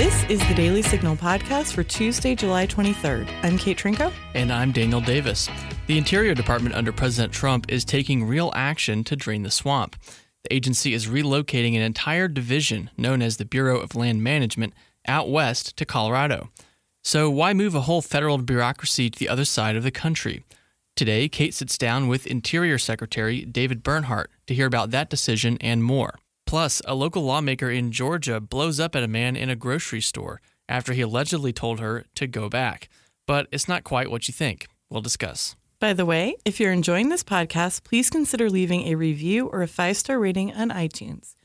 This 0.00 0.24
is 0.30 0.48
the 0.48 0.54
Daily 0.54 0.80
Signal 0.80 1.14
podcast 1.14 1.74
for 1.74 1.82
Tuesday, 1.82 2.34
July 2.34 2.66
23rd. 2.66 3.28
I'm 3.42 3.58
Kate 3.58 3.76
Trinko. 3.76 4.10
And 4.32 4.50
I'm 4.50 4.72
Daniel 4.72 5.02
Davis. 5.02 5.46
The 5.88 5.98
Interior 5.98 6.32
Department 6.32 6.74
under 6.74 6.90
President 6.90 7.34
Trump 7.34 7.70
is 7.70 7.84
taking 7.84 8.24
real 8.24 8.50
action 8.54 9.04
to 9.04 9.14
drain 9.14 9.42
the 9.42 9.50
swamp. 9.50 9.96
The 10.44 10.54
agency 10.54 10.94
is 10.94 11.06
relocating 11.06 11.76
an 11.76 11.82
entire 11.82 12.28
division 12.28 12.88
known 12.96 13.20
as 13.20 13.36
the 13.36 13.44
Bureau 13.44 13.78
of 13.78 13.94
Land 13.94 14.24
Management 14.24 14.72
out 15.06 15.28
west 15.28 15.76
to 15.76 15.84
Colorado. 15.84 16.48
So, 17.04 17.28
why 17.28 17.52
move 17.52 17.74
a 17.74 17.82
whole 17.82 18.00
federal 18.00 18.38
bureaucracy 18.38 19.10
to 19.10 19.18
the 19.18 19.28
other 19.28 19.44
side 19.44 19.76
of 19.76 19.82
the 19.82 19.90
country? 19.90 20.44
Today, 20.96 21.28
Kate 21.28 21.52
sits 21.52 21.76
down 21.76 22.08
with 22.08 22.26
Interior 22.26 22.78
Secretary 22.78 23.44
David 23.44 23.82
Bernhardt 23.82 24.30
to 24.46 24.54
hear 24.54 24.66
about 24.66 24.92
that 24.92 25.10
decision 25.10 25.58
and 25.60 25.84
more. 25.84 26.14
Plus, 26.50 26.82
a 26.84 26.96
local 26.96 27.22
lawmaker 27.22 27.70
in 27.70 27.92
Georgia 27.92 28.40
blows 28.40 28.80
up 28.80 28.96
at 28.96 29.04
a 29.04 29.06
man 29.06 29.36
in 29.36 29.48
a 29.48 29.54
grocery 29.54 30.00
store 30.00 30.40
after 30.68 30.92
he 30.92 31.00
allegedly 31.00 31.52
told 31.52 31.78
her 31.78 32.06
to 32.16 32.26
go 32.26 32.48
back. 32.48 32.88
But 33.24 33.46
it's 33.52 33.68
not 33.68 33.84
quite 33.84 34.10
what 34.10 34.26
you 34.26 34.34
think. 34.34 34.66
We'll 34.90 35.00
discuss. 35.00 35.54
By 35.78 35.92
the 35.92 36.04
way, 36.04 36.34
if 36.44 36.58
you're 36.58 36.72
enjoying 36.72 37.08
this 37.08 37.22
podcast, 37.22 37.84
please 37.84 38.10
consider 38.10 38.50
leaving 38.50 38.88
a 38.88 38.96
review 38.96 39.46
or 39.46 39.62
a 39.62 39.68
five 39.68 39.96
star 39.96 40.18
rating 40.18 40.52
on 40.52 40.70
iTunes. 40.70 41.36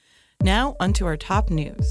Now, 0.41 0.75
onto 0.79 1.05
our 1.05 1.17
top 1.17 1.51
news. 1.51 1.87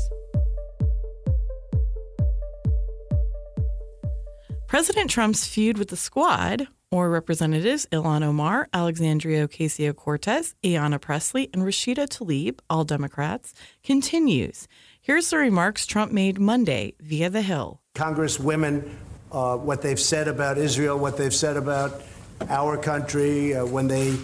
President 4.66 5.08
Trump's 5.08 5.46
feud 5.46 5.78
with 5.78 5.90
the 5.90 5.96
squad, 5.96 6.66
or 6.94 7.10
Representatives 7.10 7.88
Ilhan 7.90 8.22
Omar, 8.22 8.68
Alexandria 8.72 9.48
Ocasio 9.48 9.96
Cortez, 9.96 10.54
Ayanna 10.62 11.00
Presley, 11.00 11.50
and 11.52 11.64
Rashida 11.64 12.06
Tlaib, 12.06 12.60
all 12.70 12.84
Democrats, 12.84 13.52
continues. 13.82 14.68
Here's 15.00 15.28
the 15.28 15.38
remarks 15.38 15.86
Trump 15.86 16.12
made 16.12 16.38
Monday 16.38 16.94
via 17.00 17.30
The 17.30 17.42
Hill. 17.42 17.80
Congresswomen, 17.96 18.88
uh, 19.32 19.56
what 19.56 19.82
they've 19.82 19.98
said 19.98 20.28
about 20.28 20.56
Israel, 20.56 20.96
what 20.96 21.16
they've 21.16 21.34
said 21.34 21.56
about 21.56 22.00
our 22.48 22.76
country, 22.76 23.56
uh, 23.56 23.66
when 23.66 23.88
they 23.88 24.16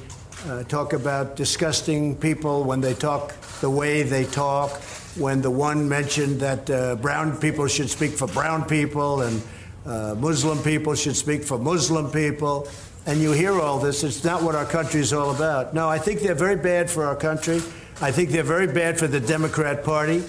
uh, 0.47 0.63
talk 0.63 0.93
about 0.93 1.35
disgusting 1.35 2.15
people, 2.15 2.63
when 2.63 2.81
they 2.81 2.95
talk 2.95 3.35
the 3.61 3.71
way 3.71 4.05
they 4.05 4.27
talk, 4.27 4.71
when 5.17 5.43
the 5.43 5.51
one 5.51 5.89
mentioned 5.89 6.39
that 6.39 6.71
uh, 6.71 6.95
brown 6.95 7.37
people 7.39 7.67
should 7.67 7.91
speak 7.91 8.13
for 8.13 8.29
brown 8.29 8.65
people 8.65 9.23
and 9.23 9.43
uh, 9.87 10.15
Muslim 10.19 10.63
people 10.63 10.95
should 10.95 11.17
speak 11.17 11.45
for 11.45 11.59
Muslim 11.59 12.11
people. 12.11 12.69
And 13.07 13.21
you 13.21 13.33
hear 13.33 13.59
all 13.59 13.79
this. 13.79 14.05
It's 14.05 14.25
not 14.25 14.43
what 14.43 14.55
our 14.55 14.67
country 14.67 15.01
is 15.01 15.13
all 15.13 15.35
about. 15.35 15.73
No, 15.73 15.89
I 15.89 15.99
think 15.99 16.21
they're 16.21 16.35
very 16.35 16.57
bad 16.57 16.91
for 16.91 17.05
our 17.07 17.17
country. 17.17 17.63
I 18.01 18.13
think 18.13 18.31
they're 18.31 18.43
very 18.43 18.67
bad 18.67 18.99
for 18.99 19.07
the 19.07 19.21
Democrat 19.21 19.85
Party. 19.85 20.23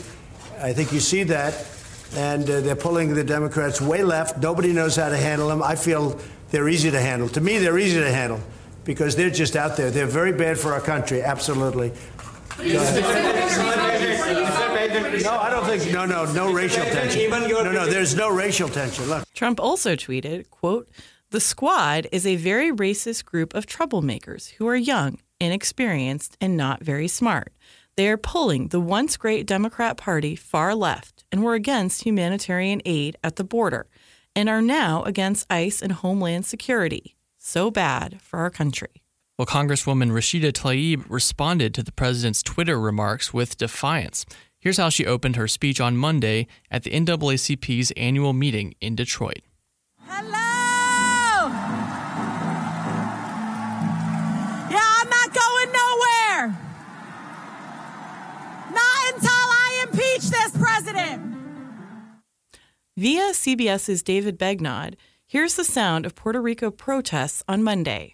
I 0.59 0.73
think 0.73 0.93
you 0.93 0.99
see 0.99 1.23
that. 1.23 1.67
And 2.15 2.49
uh, 2.49 2.61
they're 2.61 2.75
pulling 2.75 3.13
the 3.13 3.23
Democrats 3.23 3.81
way 3.81 4.03
left. 4.03 4.37
Nobody 4.37 4.73
knows 4.73 4.95
how 4.95 5.09
to 5.09 5.17
handle 5.17 5.47
them. 5.47 5.61
I 5.63 5.75
feel 5.75 6.19
they're 6.49 6.69
easy 6.69 6.91
to 6.91 6.99
handle. 6.99 7.29
To 7.29 7.41
me, 7.41 7.57
they're 7.57 7.79
easy 7.79 7.99
to 7.99 8.11
handle 8.11 8.41
because 8.83 9.15
they're 9.15 9.29
just 9.29 9.55
out 9.55 9.77
there. 9.77 9.91
They're 9.91 10.05
very 10.07 10.31
bad 10.33 10.57
for 10.57 10.73
our 10.73 10.81
country, 10.81 11.21
absolutely. 11.21 11.91
No, 15.23 15.39
I 15.39 15.49
don't 15.49 15.65
think. 15.65 15.91
No, 15.91 16.05
no, 16.05 16.25
no 16.33 16.51
racial 16.51 16.83
tension. 16.83 17.29
No, 17.29 17.71
no, 17.71 17.85
there's 17.85 18.15
no 18.15 18.29
racial 18.29 18.69
tension. 18.69 19.05
Look. 19.05 19.25
Trump 19.33 19.59
also 19.59 19.95
tweeted, 19.95 20.49
"quote 20.49 20.89
The 21.29 21.39
Squad 21.39 22.07
is 22.11 22.25
a 22.25 22.35
very 22.35 22.71
racist 22.71 23.25
group 23.25 23.53
of 23.53 23.65
troublemakers 23.65 24.51
who 24.53 24.67
are 24.67 24.75
young, 24.75 25.19
inexperienced, 25.39 26.35
and 26.41 26.57
not 26.57 26.83
very 26.83 27.07
smart. 27.07 27.53
They 27.95 28.07
are 28.09 28.17
pulling 28.17 28.69
the 28.69 28.79
once 28.79 29.17
great 29.17 29.45
Democrat 29.45 29.97
Party 29.97 30.35
far 30.35 30.75
left 30.75 31.23
and 31.31 31.43
were 31.43 31.53
against 31.53 32.03
humanitarian 32.03 32.81
aid 32.85 33.17
at 33.23 33.35
the 33.35 33.43
border, 33.43 33.87
and 34.35 34.49
are 34.49 34.61
now 34.61 35.03
against 35.03 35.45
ICE 35.49 35.81
and 35.81 35.91
Homeland 35.93 36.45
Security. 36.45 37.15
So 37.37 37.71
bad 37.71 38.21
for 38.21 38.39
our 38.39 38.49
country." 38.49 39.01
Well, 39.37 39.45
Congresswoman 39.47 40.11
Rashida 40.11 40.51
Tlaib 40.51 41.05
responded 41.09 41.73
to 41.73 41.81
the 41.81 41.91
president's 41.91 42.43
Twitter 42.43 42.79
remarks 42.79 43.33
with 43.33 43.57
defiance. 43.57 44.25
Here's 44.61 44.77
how 44.77 44.89
she 44.89 45.07
opened 45.07 45.37
her 45.37 45.47
speech 45.47 45.81
on 45.81 45.97
Monday 45.97 46.45
at 46.69 46.83
the 46.83 46.91
NAACP's 46.91 47.89
annual 47.97 48.31
meeting 48.31 48.75
in 48.79 48.95
Detroit. 48.95 49.41
Hello! 50.05 51.49
Yeah, 54.69 54.85
I'm 54.85 55.09
not 55.09 55.33
going 55.33 55.71
nowhere! 55.73 56.55
Not 58.71 59.13
until 59.15 59.31
I 59.31 59.87
impeach 59.89 60.29
this 60.29 60.55
president! 60.55 61.35
Via 62.95 63.31
CBS's 63.31 64.03
David 64.03 64.37
Begnaud, 64.37 64.93
here's 65.25 65.55
the 65.55 65.63
sound 65.63 66.05
of 66.05 66.13
Puerto 66.13 66.39
Rico 66.39 66.69
protests 66.69 67.43
on 67.47 67.63
Monday. 67.63 68.13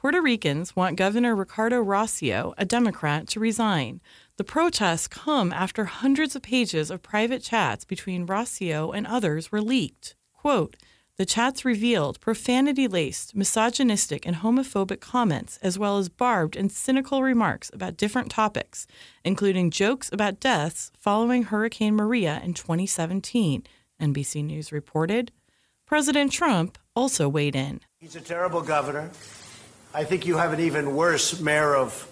Puerto 0.00 0.22
Ricans 0.22 0.74
want 0.74 0.96
Governor 0.96 1.36
Ricardo 1.36 1.84
Rosselló, 1.84 2.54
a 2.56 2.64
Democrat, 2.64 3.28
to 3.28 3.38
resign. 3.38 4.00
The 4.38 4.44
protests 4.44 5.06
come 5.06 5.52
after 5.52 5.84
hundreds 5.84 6.34
of 6.34 6.40
pages 6.40 6.90
of 6.90 7.02
private 7.02 7.42
chats 7.42 7.84
between 7.84 8.26
Rosselló 8.26 8.96
and 8.96 9.06
others 9.06 9.52
were 9.52 9.60
leaked. 9.60 10.14
Quote, 10.32 10.76
the 11.18 11.26
chats 11.26 11.66
revealed 11.66 12.18
profanity 12.18 12.88
laced, 12.88 13.36
misogynistic, 13.36 14.24
and 14.24 14.36
homophobic 14.36 15.00
comments, 15.00 15.58
as 15.62 15.78
well 15.78 15.98
as 15.98 16.08
barbed 16.08 16.56
and 16.56 16.72
cynical 16.72 17.22
remarks 17.22 17.70
about 17.74 17.98
different 17.98 18.30
topics, 18.30 18.86
including 19.22 19.70
jokes 19.70 20.08
about 20.10 20.40
deaths 20.40 20.90
following 20.96 21.42
Hurricane 21.42 21.94
Maria 21.94 22.40
in 22.42 22.54
2017, 22.54 23.64
NBC 24.00 24.42
News 24.46 24.72
reported. 24.72 25.30
President 25.84 26.32
Trump 26.32 26.78
also 26.96 27.28
weighed 27.28 27.54
in. 27.54 27.80
He's 27.98 28.16
a 28.16 28.20
terrible 28.22 28.62
governor. 28.62 29.10
I 29.92 30.04
think 30.04 30.24
you 30.24 30.36
have 30.36 30.52
an 30.52 30.60
even 30.60 30.94
worse 30.94 31.40
mayor 31.40 31.74
of 31.74 32.06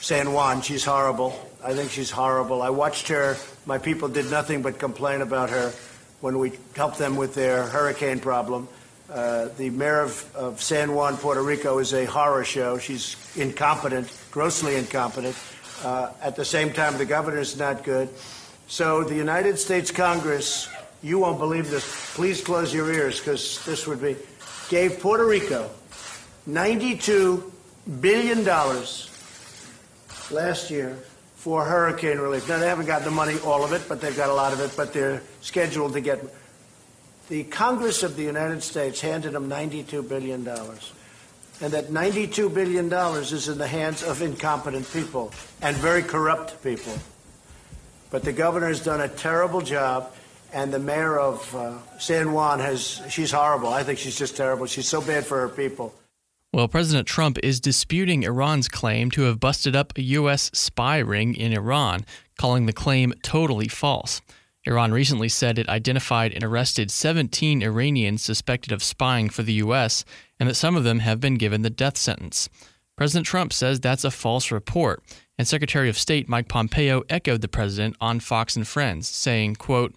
San 0.00 0.34
Juan. 0.34 0.60
She's 0.60 0.84
horrible. 0.84 1.34
I 1.64 1.72
think 1.72 1.90
she's 1.90 2.10
horrible. 2.10 2.60
I 2.60 2.68
watched 2.68 3.08
her. 3.08 3.36
My 3.64 3.78
people 3.78 4.08
did 4.08 4.30
nothing 4.30 4.60
but 4.60 4.78
complain 4.78 5.22
about 5.22 5.48
her 5.48 5.72
when 6.20 6.38
we 6.38 6.52
helped 6.76 6.98
them 6.98 7.16
with 7.16 7.34
their 7.34 7.62
hurricane 7.64 8.20
problem. 8.20 8.68
Uh, 9.10 9.48
the 9.56 9.70
mayor 9.70 10.02
of, 10.02 10.36
of, 10.36 10.60
San 10.60 10.94
Juan, 10.94 11.16
Puerto 11.16 11.42
Rico, 11.42 11.78
is 11.78 11.94
a 11.94 12.04
horror 12.04 12.44
show. 12.44 12.76
She's 12.76 13.16
incompetent, 13.34 14.12
grossly 14.30 14.76
incompetent. 14.76 15.36
Uh, 15.82 16.10
at 16.20 16.36
the 16.36 16.44
same 16.44 16.70
time, 16.70 16.98
the 16.98 17.06
governor 17.06 17.38
is 17.38 17.58
not 17.58 17.82
good. 17.82 18.10
So 18.68 19.04
the 19.04 19.14
United 19.14 19.58
States 19.58 19.90
Congress, 19.90 20.68
you 21.02 21.18
won't 21.20 21.38
believe 21.38 21.70
this. 21.70 22.14
Please 22.14 22.42
close 22.42 22.74
your 22.74 22.92
ears 22.92 23.20
because 23.20 23.64
this 23.64 23.86
would 23.86 24.02
be, 24.02 24.16
gave 24.68 25.00
Puerto 25.00 25.24
Rico 25.24 25.70
$92 26.48 27.42
billion 28.00 28.44
last 30.30 30.70
year 30.70 30.98
for 31.36 31.64
hurricane 31.64 32.18
relief. 32.18 32.48
Now, 32.48 32.58
they 32.58 32.68
haven't 32.68 32.86
got 32.86 33.04
the 33.04 33.10
money, 33.10 33.38
all 33.44 33.64
of 33.64 33.72
it, 33.72 33.82
but 33.88 34.00
they've 34.00 34.16
got 34.16 34.30
a 34.30 34.34
lot 34.34 34.52
of 34.52 34.60
it, 34.60 34.72
but 34.76 34.92
they're 34.92 35.22
scheduled 35.40 35.92
to 35.94 36.00
get. 36.00 36.20
The 37.28 37.44
Congress 37.44 38.02
of 38.02 38.16
the 38.16 38.22
United 38.22 38.62
States 38.62 39.00
handed 39.00 39.32
them 39.32 39.48
$92 39.48 40.08
billion. 40.08 40.46
And 41.60 41.72
that 41.72 41.86
$92 41.88 42.52
billion 42.52 42.92
is 43.22 43.48
in 43.48 43.58
the 43.58 43.66
hands 43.66 44.02
of 44.02 44.20
incompetent 44.20 44.92
people 44.92 45.32
and 45.60 45.76
very 45.76 46.02
corrupt 46.02 46.62
people. 46.62 46.94
But 48.10 48.24
the 48.24 48.32
governor 48.32 48.66
has 48.66 48.80
done 48.80 49.00
a 49.00 49.08
terrible 49.08 49.60
job, 49.60 50.12
and 50.52 50.72
the 50.72 50.78
mayor 50.78 51.18
of 51.18 51.54
uh, 51.54 51.78
San 51.98 52.32
Juan 52.32 52.58
has, 52.58 53.00
she's 53.08 53.30
horrible. 53.30 53.68
I 53.68 53.84
think 53.84 53.98
she's 53.98 54.18
just 54.18 54.36
terrible. 54.36 54.66
She's 54.66 54.88
so 54.88 55.00
bad 55.00 55.24
for 55.24 55.40
her 55.40 55.48
people. 55.48 55.94
Well, 56.54 56.68
President 56.68 57.08
Trump 57.08 57.38
is 57.42 57.60
disputing 57.60 58.24
Iran's 58.24 58.68
claim 58.68 59.10
to 59.12 59.22
have 59.22 59.40
busted 59.40 59.74
up 59.74 59.96
a 59.96 60.02
U.S. 60.02 60.50
spy 60.52 60.98
ring 60.98 61.34
in 61.34 61.54
Iran, 61.54 62.04
calling 62.36 62.66
the 62.66 62.74
claim 62.74 63.14
totally 63.22 63.68
false. 63.68 64.20
Iran 64.66 64.92
recently 64.92 65.30
said 65.30 65.58
it 65.58 65.66
identified 65.70 66.34
and 66.34 66.44
arrested 66.44 66.90
17 66.90 67.62
Iranians 67.62 68.22
suspected 68.22 68.70
of 68.70 68.82
spying 68.82 69.30
for 69.30 69.42
the 69.42 69.54
U.S., 69.54 70.04
and 70.38 70.46
that 70.46 70.54
some 70.54 70.76
of 70.76 70.84
them 70.84 70.98
have 70.98 71.20
been 71.20 71.36
given 71.36 71.62
the 71.62 71.70
death 71.70 71.96
sentence. 71.96 72.50
President 72.98 73.24
Trump 73.24 73.54
says 73.54 73.80
that's 73.80 74.04
a 74.04 74.10
false 74.10 74.50
report, 74.50 75.02
and 75.38 75.48
Secretary 75.48 75.88
of 75.88 75.96
State 75.96 76.28
Mike 76.28 76.48
Pompeo 76.48 77.02
echoed 77.08 77.40
the 77.40 77.48
president 77.48 77.96
on 77.98 78.20
Fox 78.20 78.56
and 78.56 78.68
Friends, 78.68 79.08
saying, 79.08 79.56
quote, 79.56 79.94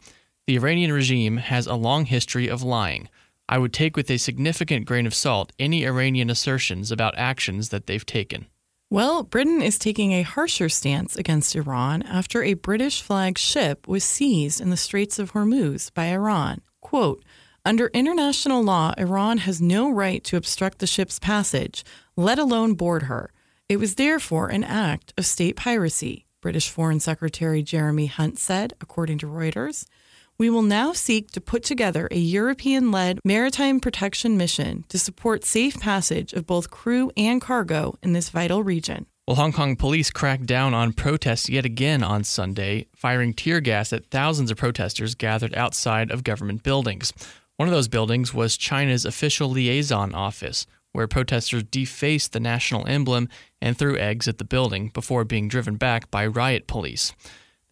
The 0.47 0.55
Iranian 0.55 0.93
regime 0.93 1.35
has 1.35 1.67
a 1.67 1.75
long 1.75 2.05
history 2.05 2.47
of 2.47 2.63
lying. 2.63 3.09
I 3.47 3.57
would 3.57 3.73
take 3.73 3.95
with 3.95 4.09
a 4.09 4.17
significant 4.17 4.85
grain 4.85 5.05
of 5.05 5.13
salt 5.13 5.53
any 5.59 5.85
Iranian 5.85 6.29
assertions 6.29 6.91
about 6.91 7.17
actions 7.17 7.69
that 7.69 7.85
they've 7.85 8.05
taken. 8.05 8.47
Well, 8.89 9.23
Britain 9.23 9.61
is 9.61 9.79
taking 9.79 10.13
a 10.13 10.21
harsher 10.21 10.69
stance 10.69 11.15
against 11.15 11.55
Iran 11.55 12.03
after 12.03 12.43
a 12.43 12.53
British 12.53 13.01
flagged 13.01 13.39
ship 13.39 13.87
was 13.87 14.03
seized 14.03 14.61
in 14.61 14.69
the 14.69 14.77
Straits 14.77 15.19
of 15.19 15.33
Hormuz 15.33 15.93
by 15.93 16.05
Iran. 16.05 16.61
Quote, 16.81 17.23
Under 17.65 17.87
international 17.87 18.63
law, 18.63 18.93
Iran 18.97 19.39
has 19.39 19.61
no 19.61 19.91
right 19.91 20.23
to 20.25 20.37
obstruct 20.37 20.79
the 20.79 20.87
ship's 20.87 21.19
passage, 21.19 21.83
let 22.15 22.37
alone 22.37 22.75
board 22.75 23.03
her. 23.03 23.31
It 23.67 23.77
was 23.77 23.95
therefore 23.95 24.49
an 24.49 24.63
act 24.63 25.13
of 25.17 25.25
state 25.25 25.55
piracy, 25.55 26.27
British 26.41 26.69
Foreign 26.69 26.99
Secretary 26.99 27.63
Jeremy 27.63 28.05
Hunt 28.05 28.37
said, 28.37 28.73
according 28.79 29.17
to 29.17 29.27
Reuters. 29.27 29.87
We 30.37 30.49
will 30.49 30.63
now 30.63 30.91
seek 30.91 31.31
to 31.31 31.39
put 31.39 31.63
together 31.63 32.09
a 32.11 32.17
European 32.17 32.91
led 32.91 33.19
maritime 33.23 33.79
protection 33.79 34.35
mission 34.35 34.83
to 34.89 34.99
support 34.99 35.45
safe 35.45 35.79
passage 35.79 36.33
of 36.33 36.45
both 36.45 36.69
crew 36.69 37.09
and 37.15 37.39
cargo 37.39 37.97
in 38.03 38.11
this 38.11 38.31
vital 38.31 38.61
region. 38.61 39.05
Well, 39.25 39.37
Hong 39.37 39.53
Kong 39.53 39.77
police 39.77 40.11
cracked 40.11 40.45
down 40.45 40.73
on 40.73 40.91
protests 40.91 41.47
yet 41.47 41.63
again 41.63 42.03
on 42.03 42.25
Sunday, 42.25 42.87
firing 42.93 43.33
tear 43.33 43.61
gas 43.61 43.93
at 43.93 44.11
thousands 44.11 44.51
of 44.51 44.57
protesters 44.57 45.15
gathered 45.15 45.55
outside 45.55 46.11
of 46.11 46.25
government 46.25 46.63
buildings. 46.63 47.13
One 47.55 47.69
of 47.69 47.73
those 47.73 47.87
buildings 47.87 48.33
was 48.33 48.57
China's 48.57 49.05
official 49.05 49.49
liaison 49.49 50.13
office, 50.13 50.67
where 50.91 51.07
protesters 51.07 51.63
defaced 51.63 52.33
the 52.33 52.41
national 52.41 52.85
emblem 52.87 53.29
and 53.61 53.77
threw 53.77 53.97
eggs 53.97 54.27
at 54.27 54.37
the 54.37 54.43
building 54.43 54.89
before 54.89 55.23
being 55.23 55.47
driven 55.47 55.77
back 55.77 56.11
by 56.11 56.27
riot 56.27 56.67
police. 56.67 57.13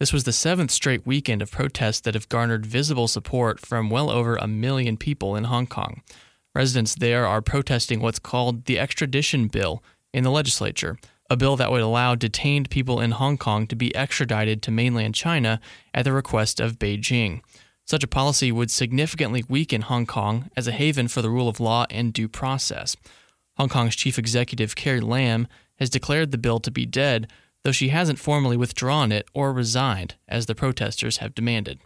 This 0.04 0.12
was 0.12 0.24
the 0.24 0.34
seventh 0.34 0.70
straight 0.70 1.06
weekend 1.06 1.40
of 1.40 1.50
protests 1.50 2.00
that 2.00 2.12
have 2.12 2.28
garnered 2.28 2.66
visible 2.66 3.08
support 3.08 3.58
from 3.58 3.88
well 3.88 4.10
over 4.10 4.36
a 4.36 4.46
million 4.46 4.98
people 4.98 5.34
in 5.34 5.44
Hong 5.44 5.66
Kong. 5.66 6.02
Residents 6.54 6.94
there 6.94 7.26
are 7.26 7.40
protesting 7.40 8.00
what's 8.00 8.18
called 8.18 8.66
the 8.66 8.78
extradition 8.78 9.48
bill 9.48 9.82
in 10.12 10.22
the 10.22 10.30
legislature, 10.30 10.98
a 11.30 11.38
bill 11.38 11.56
that 11.56 11.72
would 11.72 11.80
allow 11.80 12.14
detained 12.14 12.68
people 12.68 13.00
in 13.00 13.12
Hong 13.12 13.38
Kong 13.38 13.66
to 13.66 13.74
be 13.74 13.96
extradited 13.96 14.60
to 14.60 14.70
mainland 14.70 15.14
China 15.14 15.58
at 15.94 16.04
the 16.04 16.12
request 16.12 16.60
of 16.60 16.78
Beijing. 16.78 17.40
Such 17.86 18.04
a 18.04 18.06
policy 18.06 18.52
would 18.52 18.70
significantly 18.70 19.42
weaken 19.48 19.80
Hong 19.80 20.04
Kong 20.04 20.50
as 20.54 20.68
a 20.68 20.72
haven 20.72 21.08
for 21.08 21.22
the 21.22 21.30
rule 21.30 21.48
of 21.48 21.60
law 21.60 21.86
and 21.88 22.12
due 22.12 22.28
process. 22.28 22.94
Hong 23.56 23.70
Kong's 23.70 23.96
chief 23.96 24.18
executive, 24.18 24.76
Carrie 24.76 25.00
Lam, 25.00 25.48
has 25.78 25.88
declared 25.88 26.30
the 26.30 26.36
bill 26.36 26.60
to 26.60 26.70
be 26.70 26.84
dead, 26.84 27.26
though 27.64 27.72
she 27.72 27.88
hasn't 27.88 28.18
formally 28.18 28.56
withdrawn 28.56 29.10
it 29.10 29.26
or 29.34 29.52
resigned, 29.52 30.14
as 30.28 30.46
the 30.46 30.54
protesters 30.54 31.16
have 31.16 31.34
demanded. 31.34 31.80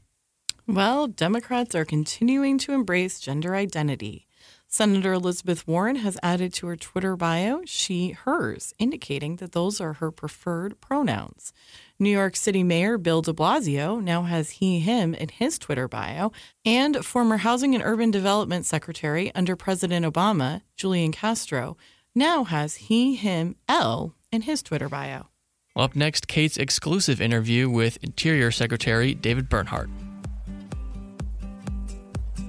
Well, 0.66 1.06
Democrats 1.06 1.74
are 1.74 1.86
continuing 1.86 2.58
to 2.58 2.72
embrace 2.72 3.20
gender 3.20 3.54
identity. 3.54 4.26
Senator 4.70 5.14
Elizabeth 5.14 5.66
Warren 5.66 5.96
has 5.96 6.18
added 6.22 6.52
to 6.54 6.66
her 6.66 6.76
Twitter 6.76 7.16
bio 7.16 7.62
she, 7.64 8.10
hers, 8.10 8.74
indicating 8.78 9.36
that 9.36 9.52
those 9.52 9.80
are 9.80 9.94
her 9.94 10.10
preferred 10.10 10.78
pronouns. 10.82 11.54
New 11.98 12.10
York 12.10 12.36
City 12.36 12.62
Mayor 12.62 12.98
Bill 12.98 13.22
de 13.22 13.32
Blasio 13.32 14.02
now 14.02 14.24
has 14.24 14.50
he, 14.50 14.80
him 14.80 15.14
in 15.14 15.30
his 15.30 15.58
Twitter 15.58 15.88
bio, 15.88 16.32
and 16.66 17.02
former 17.02 17.38
Housing 17.38 17.74
and 17.74 17.82
Urban 17.82 18.10
Development 18.10 18.66
Secretary 18.66 19.34
under 19.34 19.56
President 19.56 20.04
Obama, 20.04 20.60
Julian 20.76 21.12
Castro, 21.12 21.78
now 22.14 22.44
has 22.44 22.74
he, 22.74 23.14
him, 23.14 23.56
él 23.70 24.12
in 24.30 24.42
his 24.42 24.62
Twitter 24.62 24.90
bio. 24.90 25.28
Well, 25.74 25.84
up 25.84 25.94
next, 25.94 26.26
Kate's 26.26 26.56
exclusive 26.56 27.20
interview 27.20 27.70
with 27.70 27.98
Interior 28.02 28.50
Secretary 28.50 29.14
David 29.14 29.48
Bernhardt. 29.48 29.88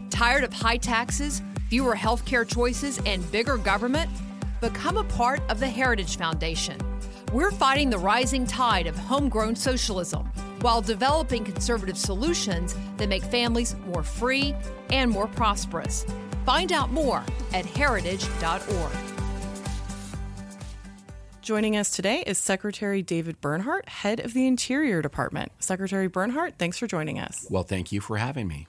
Tired 0.09 0.43
of 0.43 0.51
high 0.51 0.77
taxes, 0.77 1.41
fewer 1.69 1.95
healthcare 1.95 2.47
choices, 2.47 2.99
and 3.05 3.29
bigger 3.31 3.57
government? 3.57 4.09
Become 4.61 4.97
a 4.97 5.03
part 5.03 5.41
of 5.49 5.59
the 5.59 5.67
Heritage 5.67 6.17
Foundation. 6.17 6.77
We're 7.31 7.51
fighting 7.51 7.89
the 7.89 7.99
rising 7.99 8.47
tide 8.47 8.87
of 8.87 8.97
homegrown 8.97 9.55
socialism 9.55 10.25
while 10.61 10.81
developing 10.81 11.45
conservative 11.45 11.97
solutions 11.97 12.75
that 12.97 13.07
make 13.07 13.23
families 13.23 13.75
more 13.85 14.03
free 14.03 14.55
and 14.89 15.09
more 15.11 15.27
prosperous. 15.27 16.05
Find 16.45 16.71
out 16.71 16.91
more 16.91 17.23
at 17.53 17.65
heritage.org. 17.65 19.18
Joining 21.49 21.75
us 21.75 21.89
today 21.89 22.23
is 22.27 22.37
Secretary 22.37 23.01
David 23.01 23.41
Bernhardt, 23.41 23.89
head 23.89 24.19
of 24.19 24.35
the 24.35 24.45
Interior 24.45 25.01
Department. 25.01 25.51
Secretary 25.57 26.05
Bernhardt, 26.07 26.59
thanks 26.59 26.77
for 26.77 26.85
joining 26.85 27.17
us. 27.17 27.47
Well, 27.49 27.63
thank 27.63 27.91
you 27.91 28.01
for 28.01 28.17
having 28.17 28.47
me. 28.47 28.67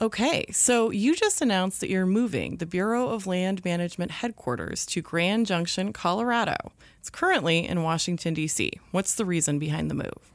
Okay, 0.00 0.46
so 0.50 0.88
you 0.88 1.14
just 1.14 1.42
announced 1.42 1.80
that 1.80 1.90
you're 1.90 2.06
moving 2.06 2.56
the 2.56 2.64
Bureau 2.64 3.10
of 3.10 3.26
Land 3.26 3.62
Management 3.66 4.12
headquarters 4.12 4.86
to 4.86 5.02
Grand 5.02 5.44
Junction, 5.44 5.92
Colorado. 5.92 6.56
It's 7.00 7.10
currently 7.10 7.68
in 7.68 7.82
Washington, 7.82 8.32
D.C. 8.32 8.80
What's 8.92 9.14
the 9.14 9.26
reason 9.26 9.58
behind 9.58 9.90
the 9.90 9.94
move? 9.94 10.32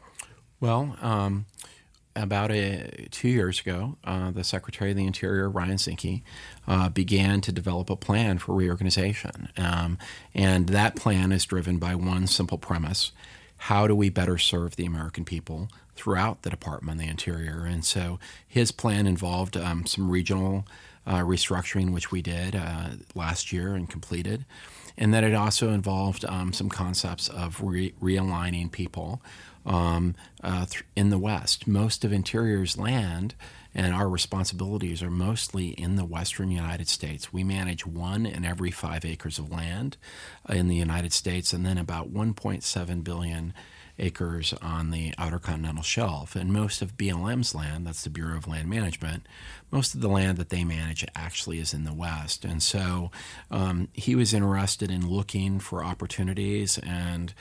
Well, 0.60 0.98
um, 1.02 1.48
about 2.18 2.52
a, 2.52 3.08
two 3.12 3.30
years 3.30 3.60
ago, 3.60 3.98
uh, 4.04 4.32
the 4.32 4.44
Secretary 4.44 4.92
of 4.92 4.98
the 4.98 5.06
Interior, 5.06 5.50
Ryan 5.50 5.78
Zinke, 5.78 6.24
uh, 6.68 6.90
began 6.90 7.42
to 7.42 7.52
develop 7.52 7.90
a 7.90 7.96
plan 7.96 8.38
for 8.38 8.56
reorganization. 8.56 9.50
Um, 9.58 9.98
and 10.34 10.68
that 10.70 10.96
plan 10.96 11.32
is 11.32 11.46
driven 11.46 11.78
by 11.78 11.96
one 11.96 12.28
simple 12.28 12.58
premise 12.58 13.12
how 13.62 13.88
do 13.88 13.96
we 13.96 14.10
better 14.10 14.38
serve 14.38 14.76
the 14.76 14.86
American 14.86 15.26
people 15.26 15.68
throughout 15.96 16.44
the 16.44 16.50
Department 16.50 17.00
of 17.00 17.06
the 17.06 17.10
Interior? 17.10 17.66
And 17.66 17.84
so 17.84 18.20
his 18.48 18.72
plan 18.72 19.08
involved 19.08 19.58
um, 19.58 19.86
some 19.86 20.12
regional 20.12 20.66
uh, 21.06 21.22
restructuring, 21.22 21.94
which 21.94 22.12
we 22.12 22.22
did 22.22 22.56
uh, 22.56 22.90
last 23.16 23.52
year 23.52 23.74
and 23.74 23.90
completed. 23.90 24.46
And 24.98 25.14
then 25.14 25.24
it 25.24 25.34
also 25.34 25.72
involved 25.72 26.26
um, 26.26 26.54
some 26.54 26.70
concepts 26.70 27.30
of 27.30 27.62
re- 27.62 27.94
realigning 28.02 28.72
people 28.72 29.22
um, 29.68 30.16
uh, 30.44 30.66
th- 30.66 30.84
in 30.96 31.12
the 31.12 31.20
West. 31.20 31.68
Most 31.68 32.04
of 32.04 32.12
Interior's 32.12 32.78
land 32.78 33.36
and 33.76 33.94
our 33.94 34.10
responsibilities 34.10 35.04
are 35.04 35.12
mostly 35.12 35.68
in 35.68 35.98
the 35.98 36.06
western 36.06 36.50
United 36.50 36.88
States. 36.88 37.32
We 37.32 37.44
manage 37.44 37.86
one 37.86 38.26
in 38.26 38.44
every 38.44 38.72
five 38.72 39.06
acres 39.06 39.38
of 39.38 39.52
land 39.52 39.98
in 40.50 40.68
the 40.68 40.76
United 40.76 41.14
States, 41.14 41.54
and 41.54 41.64
then 41.64 41.78
about 41.78 42.12
1.7 42.12 43.04
billion 43.04 43.54
acres 44.00 44.54
on 44.62 44.92
the 44.92 45.14
outer 45.18 45.38
continental 45.38 45.84
shelf. 45.84 46.36
And 46.36 46.54
most 46.54 46.82
of 46.82 46.98
BLM's 46.98 47.54
land, 47.54 47.86
that's 47.86 48.04
the 48.04 48.10
Bureau 48.10 48.38
of 48.38 48.48
Land 48.48 48.70
Management, 48.70 49.28
most 49.70 49.94
of 49.94 50.02
the 50.02 50.08
land 50.08 50.38
that 50.38 50.50
they 50.50 50.64
manage 50.64 51.06
actually 51.16 51.60
is 51.60 51.74
in 51.74 51.84
the 51.84 51.94
West. 51.94 52.46
And 52.46 52.64
so 52.64 53.12
um, 53.52 53.90
he 53.94 54.16
was 54.16 54.34
interested 54.34 54.90
in 54.90 55.10
looking 55.10 55.60
for 55.60 55.84
opportunities 55.84 56.78
and 56.80 57.34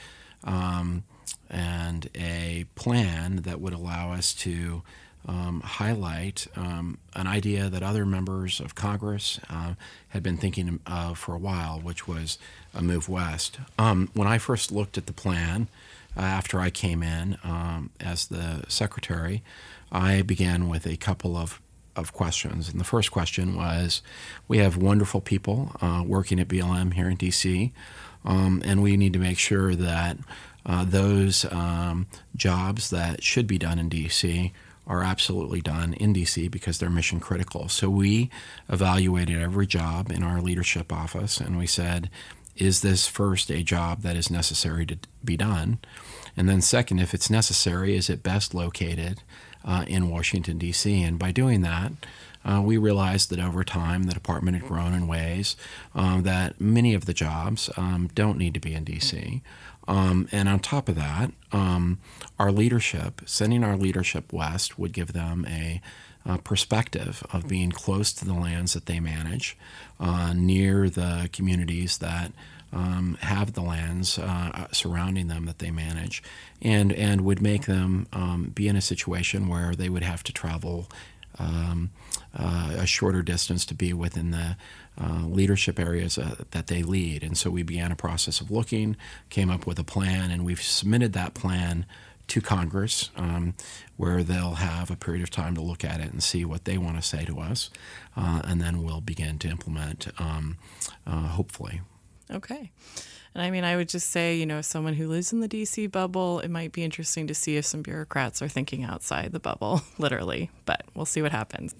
um, 0.43 1.03
and 1.49 2.09
a 2.15 2.65
plan 2.75 3.37
that 3.37 3.59
would 3.59 3.73
allow 3.73 4.11
us 4.13 4.33
to 4.33 4.83
um, 5.27 5.61
highlight 5.61 6.47
um, 6.55 6.97
an 7.13 7.27
idea 7.27 7.69
that 7.69 7.83
other 7.83 8.05
members 8.05 8.59
of 8.59 8.75
Congress 8.75 9.39
uh, 9.49 9.73
had 10.09 10.23
been 10.23 10.37
thinking 10.37 10.79
of 10.85 11.17
for 11.17 11.35
a 11.35 11.39
while, 11.39 11.79
which 11.79 12.07
was 12.07 12.37
a 12.73 12.81
move 12.81 13.09
west. 13.09 13.59
Um, 13.77 14.09
when 14.13 14.27
I 14.27 14.37
first 14.37 14.71
looked 14.71 14.97
at 14.97 15.05
the 15.05 15.13
plan 15.13 15.67
uh, 16.15 16.21
after 16.21 16.59
I 16.59 16.69
came 16.69 17.03
in 17.03 17.37
um, 17.43 17.89
as 17.99 18.27
the 18.27 18.63
secretary, 18.69 19.43
I 19.91 20.21
began 20.21 20.69
with 20.69 20.85
a 20.85 20.97
couple 20.97 21.35
of 21.35 21.61
of 21.97 22.13
questions. 22.13 22.69
And 22.69 22.79
the 22.79 22.85
first 22.85 23.11
question 23.11 23.55
was 23.55 24.01
We 24.47 24.59
have 24.59 24.77
wonderful 24.77 25.19
people 25.19 25.75
uh, 25.81 26.03
working 26.05 26.39
at 26.39 26.47
BLM 26.47 26.93
here 26.93 27.09
in 27.09 27.17
DC, 27.17 27.71
um, 28.23 28.61
and 28.63 28.83
we 28.83 28.95
need 28.95 29.13
to 29.13 29.19
make 29.19 29.39
sure 29.39 29.75
that 29.75 30.17
uh, 30.67 30.83
those 30.83 31.45
um, 31.45 32.05
jobs 32.35 32.89
that 32.89 33.23
should 33.23 33.47
be 33.47 33.57
done 33.57 33.79
in 33.79 33.89
DC 33.89 34.51
are 34.85 35.03
absolutely 35.03 35.61
done 35.61 35.93
in 35.93 36.13
DC 36.13 36.49
because 36.51 36.77
they're 36.77 36.89
mission 36.89 37.19
critical. 37.19 37.67
So 37.67 37.89
we 37.89 38.29
evaluated 38.69 39.41
every 39.41 39.67
job 39.67 40.11
in 40.11 40.23
our 40.23 40.41
leadership 40.41 40.93
office 40.93 41.39
and 41.39 41.57
we 41.57 41.67
said, 41.67 42.09
is 42.55 42.81
this 42.81 43.07
first 43.07 43.49
a 43.49 43.63
job 43.63 44.01
that 44.01 44.15
is 44.15 44.31
necessary 44.31 44.85
to 44.87 44.97
be 45.23 45.37
done? 45.37 45.79
And 46.35 46.49
then, 46.49 46.61
second, 46.61 46.99
if 46.99 47.13
it's 47.13 47.29
necessary, 47.29 47.95
is 47.95 48.09
it 48.09 48.23
best 48.23 48.53
located 48.53 49.21
uh, 49.63 49.85
in 49.87 50.09
Washington, 50.09 50.57
D.C.? 50.57 51.03
And 51.03 51.19
by 51.19 51.31
doing 51.31 51.61
that, 51.61 51.91
uh, 52.45 52.61
we 52.61 52.77
realized 52.77 53.29
that 53.29 53.39
over 53.39 53.63
time 53.63 54.03
the 54.03 54.13
department 54.13 54.57
had 54.57 54.67
grown 54.67 54.93
in 54.93 55.07
ways 55.07 55.55
um, 55.93 56.23
that 56.23 56.59
many 56.61 56.93
of 56.93 57.05
the 57.05 57.13
jobs 57.13 57.69
um, 57.77 58.09
don't 58.15 58.37
need 58.37 58.53
to 58.53 58.59
be 58.59 58.73
in 58.73 58.83
D.C. 58.83 59.41
Um, 59.87 60.27
and 60.31 60.49
on 60.49 60.59
top 60.59 60.89
of 60.89 60.95
that, 60.95 61.31
um, 61.51 61.99
our 62.37 62.51
leadership, 62.51 63.21
sending 63.25 63.63
our 63.63 63.77
leadership 63.77 64.33
west, 64.33 64.77
would 64.77 64.91
give 64.91 65.13
them 65.13 65.45
a, 65.47 65.81
a, 66.25 66.37
perspective 66.39 67.23
of 67.31 67.47
being 67.47 67.71
close 67.71 68.11
to 68.13 68.25
the 68.25 68.33
lands 68.33 68.73
that 68.73 68.85
they 68.85 68.99
manage, 68.99 69.57
uh, 69.99 70.33
near 70.35 70.89
the 70.89 71.29
communities 71.31 71.99
that 71.99 72.33
um, 72.73 73.17
have 73.21 73.53
the 73.53 73.61
lands 73.61 74.19
uh, 74.19 74.67
surrounding 74.71 75.27
them 75.27 75.45
that 75.45 75.59
they 75.59 75.71
manage, 75.71 76.21
and 76.61 76.91
and 76.91 77.21
would 77.21 77.41
make 77.41 77.65
them 77.65 78.07
um, 78.11 78.51
be 78.53 78.67
in 78.67 78.75
a 78.75 78.81
situation 78.81 79.47
where 79.47 79.73
they 79.73 79.89
would 79.89 80.03
have 80.03 80.23
to 80.23 80.33
travel 80.33 80.87
um, 81.39 81.91
uh, 82.37 82.75
a 82.77 82.85
shorter 82.85 83.21
distance 83.21 83.65
to 83.65 83.73
be 83.73 83.93
within 83.93 84.31
the 84.31 84.57
uh, 84.99 85.25
leadership 85.25 85.79
areas 85.79 86.17
uh, 86.17 86.43
that 86.51 86.67
they 86.67 86.83
lead. 86.83 87.23
And 87.23 87.37
so 87.37 87.49
we 87.49 87.63
began 87.63 87.91
a 87.91 87.95
process 87.95 88.41
of 88.41 88.51
looking, 88.51 88.95
came 89.29 89.49
up 89.49 89.65
with 89.67 89.79
a 89.79 89.83
plan, 89.83 90.31
and 90.31 90.45
we've 90.45 90.61
submitted 90.61 91.13
that 91.13 91.33
plan 91.33 91.85
to 92.27 92.41
Congress, 92.41 93.09
um, 93.15 93.53
where 93.95 94.21
they'll 94.21 94.55
have 94.55 94.91
a 94.91 94.95
period 94.95 95.23
of 95.23 95.29
time 95.29 95.55
to 95.55 95.61
look 95.61 95.85
at 95.85 96.01
it 96.01 96.11
and 96.11 96.21
see 96.21 96.43
what 96.43 96.65
they 96.65 96.77
want 96.77 96.97
to 96.97 97.01
say 97.01 97.23
to 97.25 97.39
us, 97.39 97.69
uh, 98.17 98.41
and 98.43 98.59
then 98.61 98.83
we'll 98.83 99.01
begin 99.01 99.39
to 99.39 99.47
implement, 99.47 100.07
um, 100.19 100.57
uh, 101.05 101.27
hopefully. 101.27 101.81
Okay. 102.29 102.71
And 103.37 103.45
I 103.45 103.51
mean, 103.51 103.63
I 103.63 103.75
would 103.75 103.87
just 103.87 104.09
say, 104.09 104.35
you 104.35 104.47
know, 104.47 104.61
someone 104.61 104.95
who 104.95 105.07
lives 105.07 105.31
in 105.31 105.41
the 105.41 105.47
DC 105.47 105.91
bubble, 105.91 106.39
it 106.39 106.49
might 106.49 106.71
be 106.71 106.83
interesting 106.83 107.27
to 107.27 107.35
see 107.35 107.55
if 107.55 107.67
some 107.67 107.83
bureaucrats 107.83 108.41
are 108.41 108.47
thinking 108.47 108.83
outside 108.83 109.31
the 109.31 109.39
bubble, 109.39 109.83
literally, 109.99 110.49
but 110.65 110.81
we'll 110.95 111.05
see 111.05 111.21
what 111.21 111.31
happens. 111.31 111.75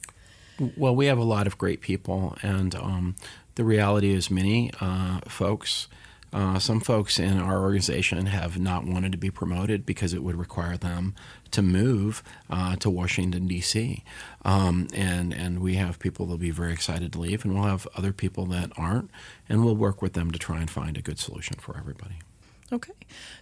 Well, 0.77 0.95
we 0.95 1.07
have 1.07 1.17
a 1.17 1.23
lot 1.23 1.47
of 1.47 1.57
great 1.57 1.81
people, 1.81 2.37
and 2.43 2.75
um, 2.75 3.15
the 3.55 3.63
reality 3.63 4.13
is, 4.13 4.29
many 4.29 4.69
uh, 4.79 5.21
folks 5.27 5.87
uh, 6.33 6.59
some 6.59 6.79
folks 6.79 7.19
in 7.19 7.39
our 7.39 7.61
organization 7.61 8.25
have 8.25 8.59
not 8.59 8.85
wanted 8.85 9.11
to 9.13 9.17
be 9.17 9.31
promoted 9.31 9.85
because 9.85 10.13
it 10.13 10.23
would 10.23 10.35
require 10.35 10.77
them 10.77 11.15
to 11.51 11.61
move 11.61 12.21
uh, 12.49 12.75
to 12.77 12.89
Washington 12.89 13.47
D.C. 13.47 14.03
Um, 14.43 14.87
and 14.93 15.33
and 15.33 15.59
we 15.59 15.75
have 15.75 15.99
people 15.99 16.25
that'll 16.25 16.37
be 16.37 16.51
very 16.51 16.73
excited 16.73 17.13
to 17.13 17.19
leave, 17.19 17.45
and 17.45 17.53
we'll 17.53 17.63
have 17.63 17.87
other 17.95 18.11
people 18.11 18.45
that 18.47 18.71
aren't, 18.77 19.09
and 19.47 19.63
we'll 19.63 19.75
work 19.75 20.01
with 20.01 20.13
them 20.13 20.31
to 20.31 20.39
try 20.39 20.59
and 20.59 20.69
find 20.69 20.97
a 20.97 21.01
good 21.01 21.19
solution 21.19 21.57
for 21.59 21.77
everybody. 21.77 22.19
Okay. 22.71 22.91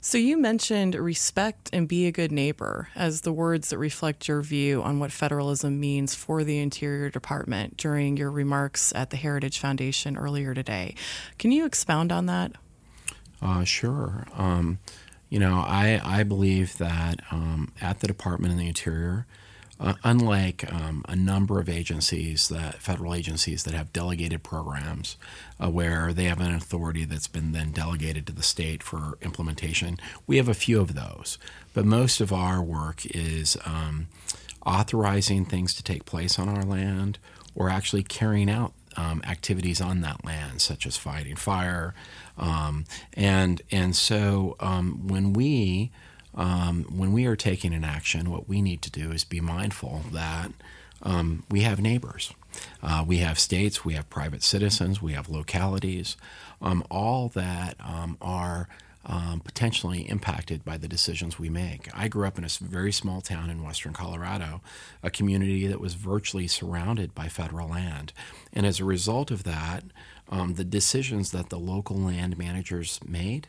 So 0.02 0.20
you 0.20 0.38
mentioned 0.38 0.94
respect 0.94 1.72
and 1.74 1.88
be 1.88 2.06
a 2.06 2.12
good 2.12 2.32
neighbor 2.32 2.90
as 2.94 3.22
the 3.22 3.34
words 3.34 3.70
that 3.70 3.80
reflect 3.80 4.28
your 4.28 4.44
view 4.44 4.84
on 4.84 5.00
what 5.00 5.12
federalism 5.12 5.80
means 5.80 6.14
for 6.14 6.44
the 6.44 6.60
Interior 6.60 7.10
Department 7.10 7.76
during 7.76 8.18
your 8.18 8.30
remarks 8.30 8.94
at 8.94 9.10
the 9.10 9.18
Heritage 9.18 9.58
Foundation 9.58 10.16
earlier 10.16 10.54
today. 10.54 10.94
Can 11.40 11.52
you 11.52 11.66
expound 11.66 12.12
on 12.12 12.28
that? 12.28 12.52
Uh, 13.42 13.64
sure. 13.64 14.26
Um, 14.38 14.80
you 15.30 15.40
know, 15.40 15.56
I, 15.56 16.02
I 16.04 16.24
believe 16.24 16.78
that 16.78 17.20
um, 17.32 17.72
at 17.82 18.00
the 18.00 18.08
Department 18.08 18.54
of 18.54 18.60
the 18.60 18.68
Interior, 18.68 19.26
uh, 19.80 19.96
unlike 20.04 20.72
um, 20.72 21.04
a 21.10 21.16
number 21.16 21.60
of 21.60 21.68
agencies 21.68 22.48
that 22.48 22.76
federal 22.76 23.14
agencies 23.14 23.64
that 23.64 23.74
have 23.74 23.92
delegated 23.92 24.42
programs 24.42 25.18
uh, 25.60 25.70
where 25.70 26.14
they 26.14 26.26
have 26.26 26.40
an 26.40 26.54
authority 26.54 27.04
that's 27.04 27.28
been 27.28 27.52
then 27.52 27.72
delegated 27.72 28.26
to 28.28 28.34
the 28.34 28.44
state 28.44 28.82
for 28.82 29.18
implementation, 29.22 29.98
we 30.26 30.38
have 30.38 30.48
a 30.48 30.54
few 30.54 30.80
of 30.80 30.96
those. 30.96 31.38
But 31.74 31.86
most 31.86 32.22
of 32.22 32.32
our 32.32 32.62
work 32.62 33.06
is 33.08 33.58
um, 33.66 34.08
authorizing 34.66 35.44
things 35.44 35.74
to 35.74 35.84
take 35.84 36.06
place 36.06 36.40
on 36.40 36.48
our 36.48 36.64
land 36.64 37.20
or 37.54 37.70
actually 37.70 38.04
carrying 38.04 38.50
out 38.50 38.74
um, 38.98 39.22
activities 39.26 39.82
on 39.82 40.02
that 40.02 40.24
land, 40.24 40.62
such 40.62 40.86
as 40.86 40.96
fighting 40.96 41.36
fire, 41.36 41.94
um, 42.38 42.86
and 43.14 43.62
and 43.72 43.96
so 43.96 44.56
um, 44.60 45.08
when 45.08 45.34
we 45.34 45.92
um, 46.36 46.84
when 46.90 47.14
we 47.14 47.26
are 47.26 47.36
taking 47.36 47.74
an 47.74 47.84
action, 47.84 48.30
what 48.30 48.48
we 48.48 48.62
need 48.62 48.82
to 48.84 48.92
do 48.92 49.12
is 49.12 49.24
be 49.24 49.40
mindful 49.40 50.02
that 50.12 50.52
um, 51.02 51.44
we 51.50 51.62
have 51.62 51.80
neighbors. 51.80 52.34
Uh, 52.82 53.04
we 53.06 53.18
have 53.18 53.38
states, 53.38 53.84
we 53.84 53.94
have 53.94 54.10
private 54.10 54.44
citizens, 54.44 55.02
we 55.02 55.14
have 55.14 55.30
localities, 55.30 56.16
um, 56.62 56.84
all 56.90 57.30
that 57.30 57.76
are 58.22 58.68
um, 59.06 59.40
potentially 59.40 60.10
impacted 60.10 60.66
by 60.66 60.78
the 60.78 60.88
decisions 60.88 61.38
we 61.38 61.50
make. 61.50 61.90
I 61.94 62.08
grew 62.08 62.28
up 62.28 62.38
in 62.38 62.44
a 62.44 62.50
very 62.62 62.92
small 62.92 63.22
town 63.22 63.50
in 63.50 63.64
western 63.64 63.94
Colorado, 63.94 64.62
a 65.04 65.10
community 65.10 65.68
that 65.68 65.80
was 65.80 65.94
virtually 65.94 66.48
surrounded 66.48 67.14
by 67.14 67.28
federal 67.28 67.70
land. 67.70 68.14
And 68.52 68.66
as 68.66 68.80
a 68.80 68.86
result 68.86 69.32
of 69.32 69.44
that, 69.44 69.84
um, 70.30 70.56
the 70.56 70.64
decisions 70.64 71.32
that 71.32 71.50
the 71.50 71.60
local 71.60 71.98
land 71.98 72.38
managers 72.38 73.00
made 73.08 73.48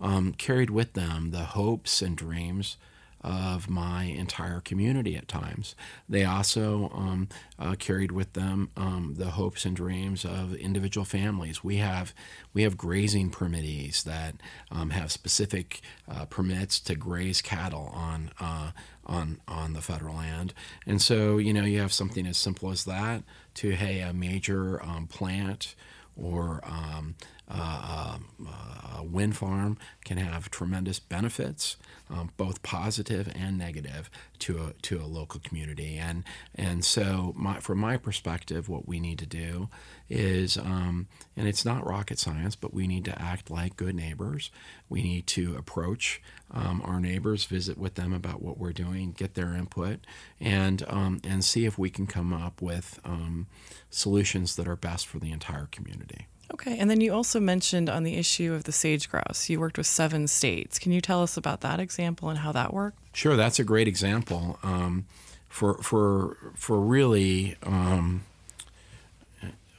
um, 0.00 0.32
carried 0.32 0.70
with 0.70 0.94
them 0.94 1.30
the 1.30 1.44
hopes 1.44 2.02
and 2.02 2.16
dreams 2.16 2.76
of 3.22 3.70
my 3.70 4.04
entire 4.04 4.60
community 4.60 5.16
at 5.16 5.28
times. 5.28 5.74
They 6.08 6.24
also 6.24 6.90
um, 6.92 7.28
uh, 7.58 7.74
carried 7.78 8.12
with 8.12 8.32
them 8.32 8.70
um, 8.76 9.14
the 9.16 9.30
hopes 9.30 9.64
and 9.64 9.76
dreams 9.76 10.24
of 10.24 10.54
individual 10.54 11.04
families. 11.04 11.62
We 11.62 11.76
have 11.76 12.12
we 12.52 12.62
have 12.62 12.76
grazing 12.76 13.30
permittees 13.30 14.02
that 14.04 14.34
um, 14.70 14.90
have 14.90 15.12
specific 15.12 15.80
uh, 16.10 16.26
permits 16.26 16.80
to 16.80 16.94
graze 16.94 17.40
cattle 17.40 17.90
on 17.94 18.30
uh, 18.40 18.72
on 19.06 19.40
on 19.46 19.72
the 19.72 19.80
federal 19.80 20.16
land, 20.16 20.54
and 20.86 21.00
so 21.00 21.38
you 21.38 21.52
know 21.52 21.64
you 21.64 21.80
have 21.80 21.92
something 21.92 22.26
as 22.26 22.36
simple 22.36 22.70
as 22.70 22.84
that 22.84 23.22
to 23.54 23.70
hey 23.70 24.00
a 24.00 24.12
major 24.12 24.82
um, 24.82 25.06
plant 25.06 25.74
or 26.16 26.60
um, 26.64 27.14
uh, 27.54 28.18
uh, 28.46 28.98
a 28.98 29.04
wind 29.04 29.36
farm 29.36 29.76
can 30.04 30.16
have 30.16 30.50
tremendous 30.50 30.98
benefits, 30.98 31.76
um, 32.10 32.30
both 32.36 32.62
positive 32.62 33.30
and 33.34 33.58
negative, 33.58 34.08
to 34.38 34.58
a, 34.58 34.72
to 34.82 35.00
a 35.00 35.06
local 35.06 35.40
community. 35.40 35.96
And 35.96 36.24
and 36.54 36.84
so, 36.84 37.32
my, 37.36 37.60
from 37.60 37.78
my 37.78 37.96
perspective, 37.96 38.68
what 38.68 38.88
we 38.88 39.00
need 39.00 39.18
to 39.18 39.26
do 39.26 39.68
is, 40.08 40.56
um, 40.56 41.08
and 41.36 41.48
it's 41.48 41.64
not 41.64 41.86
rocket 41.86 42.18
science, 42.18 42.56
but 42.56 42.74
we 42.74 42.86
need 42.86 43.04
to 43.06 43.20
act 43.20 43.50
like 43.50 43.76
good 43.76 43.94
neighbors. 43.94 44.50
We 44.88 45.02
need 45.02 45.26
to 45.28 45.56
approach 45.56 46.22
um, 46.50 46.82
our 46.84 47.00
neighbors, 47.00 47.44
visit 47.44 47.78
with 47.78 47.94
them 47.94 48.12
about 48.12 48.42
what 48.42 48.58
we're 48.58 48.72
doing, 48.72 49.12
get 49.12 49.34
their 49.34 49.54
input, 49.54 50.00
and 50.40 50.84
um, 50.88 51.20
and 51.24 51.44
see 51.44 51.64
if 51.66 51.78
we 51.78 51.90
can 51.90 52.06
come 52.06 52.32
up 52.32 52.62
with 52.62 53.00
um, 53.04 53.46
solutions 53.90 54.56
that 54.56 54.68
are 54.68 54.76
best 54.76 55.06
for 55.06 55.18
the 55.18 55.32
entire 55.32 55.66
community. 55.70 56.26
Okay, 56.52 56.76
and 56.78 56.90
then 56.90 57.00
you 57.00 57.12
also 57.12 57.40
mentioned 57.40 57.88
on 57.88 58.02
the 58.02 58.16
issue 58.16 58.52
of 58.52 58.64
the 58.64 58.72
sage 58.72 59.08
grouse, 59.08 59.48
you 59.48 59.58
worked 59.58 59.78
with 59.78 59.86
seven 59.86 60.26
states. 60.28 60.78
Can 60.78 60.92
you 60.92 61.00
tell 61.00 61.22
us 61.22 61.36
about 61.36 61.62
that 61.62 61.80
example 61.80 62.28
and 62.28 62.38
how 62.38 62.52
that 62.52 62.72
worked? 62.74 62.98
Sure, 63.14 63.36
that's 63.36 63.58
a 63.58 63.64
great 63.64 63.88
example. 63.88 64.58
Um, 64.62 65.06
for 65.48 65.74
for 65.82 66.36
for 66.54 66.80
really, 66.80 67.56
um, 67.62 68.24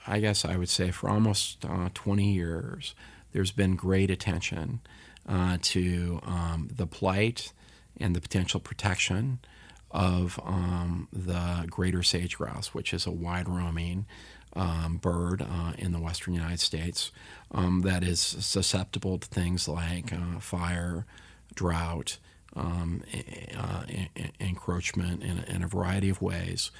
I 0.05 0.19
guess 0.19 0.45
I 0.45 0.57
would 0.57 0.69
say 0.69 0.91
for 0.91 1.09
almost 1.09 1.65
uh, 1.65 1.89
20 1.93 2.31
years, 2.31 2.95
there's 3.33 3.51
been 3.51 3.75
great 3.75 4.11
attention 4.11 4.81
uh, 5.27 5.57
to 5.61 6.19
um, 6.23 6.69
the 6.75 6.85
plight 6.85 7.53
and 7.99 8.15
the 8.15 8.21
potential 8.21 8.59
protection 8.59 9.39
of 9.91 10.39
um, 10.43 11.07
the 11.13 11.65
greater 11.69 12.03
sage 12.03 12.37
grouse, 12.37 12.73
which 12.73 12.93
is 12.93 13.05
a 13.05 13.11
wide 13.11 13.47
roaming 13.47 14.05
um, 14.55 14.97
bird 14.97 15.41
uh, 15.41 15.73
in 15.77 15.91
the 15.91 15.99
western 15.99 16.33
United 16.33 16.59
States 16.59 17.11
um, 17.51 17.81
that 17.81 18.03
is 18.03 18.19
susceptible 18.19 19.17
to 19.17 19.27
things 19.27 19.67
like 19.67 20.13
uh, 20.13 20.39
fire, 20.39 21.05
drought, 21.55 22.17
um, 22.55 23.03
uh, 23.57 23.83
encroachment 24.39 25.23
in, 25.23 25.39
in, 25.39 25.63
a 25.63 25.67
variety 25.67 26.09
of 26.09 26.21
ways. 26.21 26.71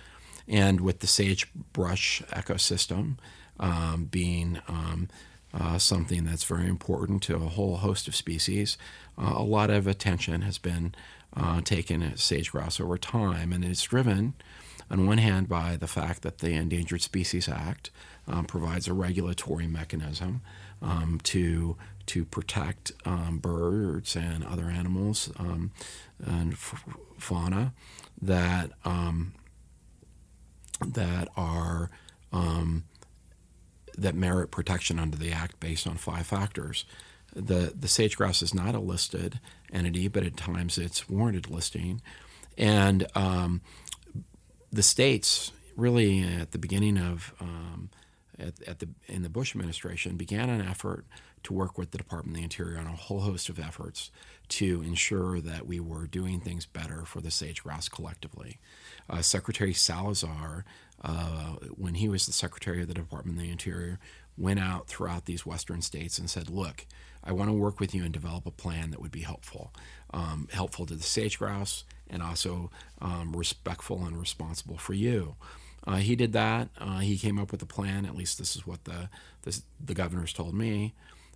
And 0.48 0.82
with 0.82 1.00
the 1.00 1.08
sagebrush 1.08 2.22
ecosystem 2.24 3.16
um, 3.60 4.06
being 4.06 4.60
um, 4.68 5.10
uh, 5.54 5.78
something 5.78 6.26
that's 6.26 6.44
very 6.44 6.68
important 6.68 7.24
to 7.24 7.36
a 7.36 7.40
whole 7.40 7.78
host 7.78 8.08
of 8.08 8.16
species, 8.16 8.78
uh, 9.18 9.34
a 9.36 9.44
lot 9.44 9.70
of 9.70 9.88
attention 9.88 10.42
has 10.42 10.58
been 10.58 10.94
uh, 11.36 11.62
taken 11.62 12.04
at 12.04 12.20
sage 12.20 12.52
grouse 12.52 12.80
over 12.80 12.98
time, 12.98 13.52
and 13.52 13.66
it's 13.66 13.84
driven 13.84 14.34
on 14.94 15.08
one 15.08 15.20
hand, 15.20 15.50
by 15.50 15.78
the 15.78 15.88
fact 15.88 16.24
that 16.24 16.40
the 16.40 16.54
Endangered 16.54 17.02
Species 17.02 17.50
Act 17.50 17.92
um, 18.28 18.46
provides 18.46 18.88
a 18.88 18.94
regulatory 18.94 19.68
mechanism 19.68 20.42
um, 20.82 21.20
to 21.26 21.78
to 22.08 22.26
protect 22.26 22.92
um, 23.06 23.40
birds 23.40 24.16
and 24.16 24.46
other 24.46 24.66
animals 24.66 25.32
um, 25.40 25.72
and 26.26 26.54
f- 26.54 26.86
fauna 27.18 27.74
that 28.22 28.72
um, 28.86 29.34
that 30.86 31.30
are 31.38 31.90
that 33.98 34.16
merit 34.16 34.52
protection 34.52 35.00
under 35.00 35.18
the 35.18 35.32
act 35.32 35.60
based 35.60 35.88
on 35.88 35.98
five 35.98 36.28
factors. 36.28 36.86
The 37.36 37.74
the 37.80 37.88
sage 37.90 38.18
grouse 38.18 38.42
is 38.44 38.54
not 38.54 38.76
a 38.76 38.80
listed 38.80 39.40
entity, 39.74 40.08
but 40.08 40.24
at 40.24 40.38
times 40.38 40.78
it's 40.78 41.10
warranted 41.10 41.50
listing, 41.50 42.02
and 42.58 43.08
um, 43.16 43.62
the 44.74 44.84
states 44.84 45.52
really 45.78 46.22
at 46.22 46.52
the 46.52 46.58
beginning 46.58 46.98
of 46.98 47.34
um, 47.40 47.90
at, 48.40 48.62
at, 48.68 48.80
the 48.80 48.90
in 49.08 49.22
the 49.22 49.30
Bush 49.30 49.56
administration 49.56 50.18
began 50.18 50.50
an 50.50 50.62
effort 50.62 51.06
to 51.44 51.54
work 51.54 51.78
with 51.78 51.92
the 51.92 51.98
Department 51.98 52.36
of 52.36 52.40
the 52.40 52.44
Interior 52.44 52.80
on 52.80 52.88
a 52.88 52.96
whole 52.96 53.22
host 53.22 53.50
of 53.50 53.60
efforts 53.60 54.12
to 54.50 54.82
ensure 54.82 55.40
that 55.40 55.68
we 55.68 55.80
were 55.80 56.08
doing 56.08 56.40
things 56.40 56.66
better 56.66 57.06
for 57.06 57.22
the 57.22 57.32
sage 57.32 57.64
grouse 57.64 57.88
collectively. 57.88 58.60
Uh, 59.10 59.22
Secretary 59.22 59.74
Salazar, 59.74 60.66
uh, 61.04 61.56
when 61.76 61.96
he 61.96 62.08
was 62.08 62.26
the 62.26 62.34
Secretary 62.34 62.82
of 62.82 62.88
the 62.88 62.94
Department 62.94 63.38
of 63.38 63.44
the 63.44 63.52
Interior, 63.52 64.00
went 64.38 64.60
out 64.60 64.88
throughout 64.88 65.26
these 65.26 65.46
western 65.46 65.82
states 65.82 66.18
and 66.18 66.30
said, 66.30 66.50
"Look, 66.50 66.88
I 67.24 67.32
want 67.32 67.50
to 67.50 67.54
work 67.54 67.80
with 67.80 67.96
you 67.96 68.04
and 68.04 68.12
develop 68.12 68.46
a 68.46 68.52
plan 68.52 68.92
that 68.92 69.02
would 69.02 69.12
be 69.12 69.22
helpful, 69.22 69.74
um, 70.14 70.48
helpful 70.52 70.86
to 70.86 70.96
the 70.96 71.04
sage 71.04 71.40
grouse, 71.40 71.84
and 72.10 72.22
also 72.22 72.70
um, 73.02 73.34
respectful 73.36 74.06
and 74.06 74.20
responsible 74.20 74.78
for 74.78 74.94
you. 74.94 75.36
Uh, 75.86 75.98
he 75.98 76.16
did 76.16 76.34
that. 76.34 76.70
Uh, 76.78 77.00
he 77.00 77.18
came 77.18 77.40
up 77.40 77.52
with 77.52 77.62
a 77.62 77.66
plan. 77.66 78.06
At 78.06 78.16
least 78.16 78.38
this 78.38 78.56
is 78.56 78.66
what 78.66 78.86
the 78.86 79.10
the, 79.44 79.62
the 79.84 79.94
governors 79.94 80.34
told 80.34 80.54
me. 80.54 80.94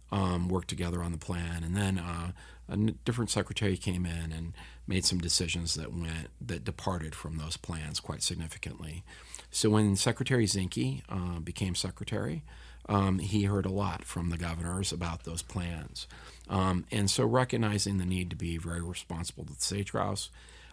Um, 0.09 0.47
worked 0.47 0.69
together 0.69 1.03
on 1.03 1.11
the 1.11 1.17
plan, 1.17 1.65
and 1.65 1.75
then 1.75 1.97
uh, 1.97 2.31
a 2.69 2.77
different 2.77 3.29
secretary 3.29 3.75
came 3.75 4.05
in 4.05 4.31
and 4.31 4.53
made 4.87 5.03
some 5.03 5.19
decisions 5.19 5.73
that 5.73 5.93
went 5.93 6.29
that 6.39 6.63
departed 6.63 7.13
from 7.13 7.37
those 7.37 7.57
plans 7.57 7.99
quite 7.99 8.23
significantly. 8.23 9.03
So 9.51 9.69
when 9.69 9.95
Secretary 9.97 10.45
Zinke 10.45 11.01
uh, 11.09 11.39
became 11.39 11.75
secretary, 11.75 12.43
um, 12.89 13.19
he 13.19 13.43
heard 13.43 13.65
a 13.65 13.71
lot 13.71 14.03
from 14.05 14.29
the 14.29 14.37
governors 14.37 14.91
about 14.91 15.23
those 15.23 15.41
plans. 15.41 16.07
Um, 16.49 16.85
and 16.91 17.09
so, 17.09 17.25
recognizing 17.25 17.97
the 17.97 18.05
need 18.05 18.29
to 18.29 18.35
be 18.35 18.57
very 18.57 18.81
responsible 18.81 19.45
to 19.45 19.53
the 19.53 19.61
sage 19.61 19.91
grouse, 19.91 20.29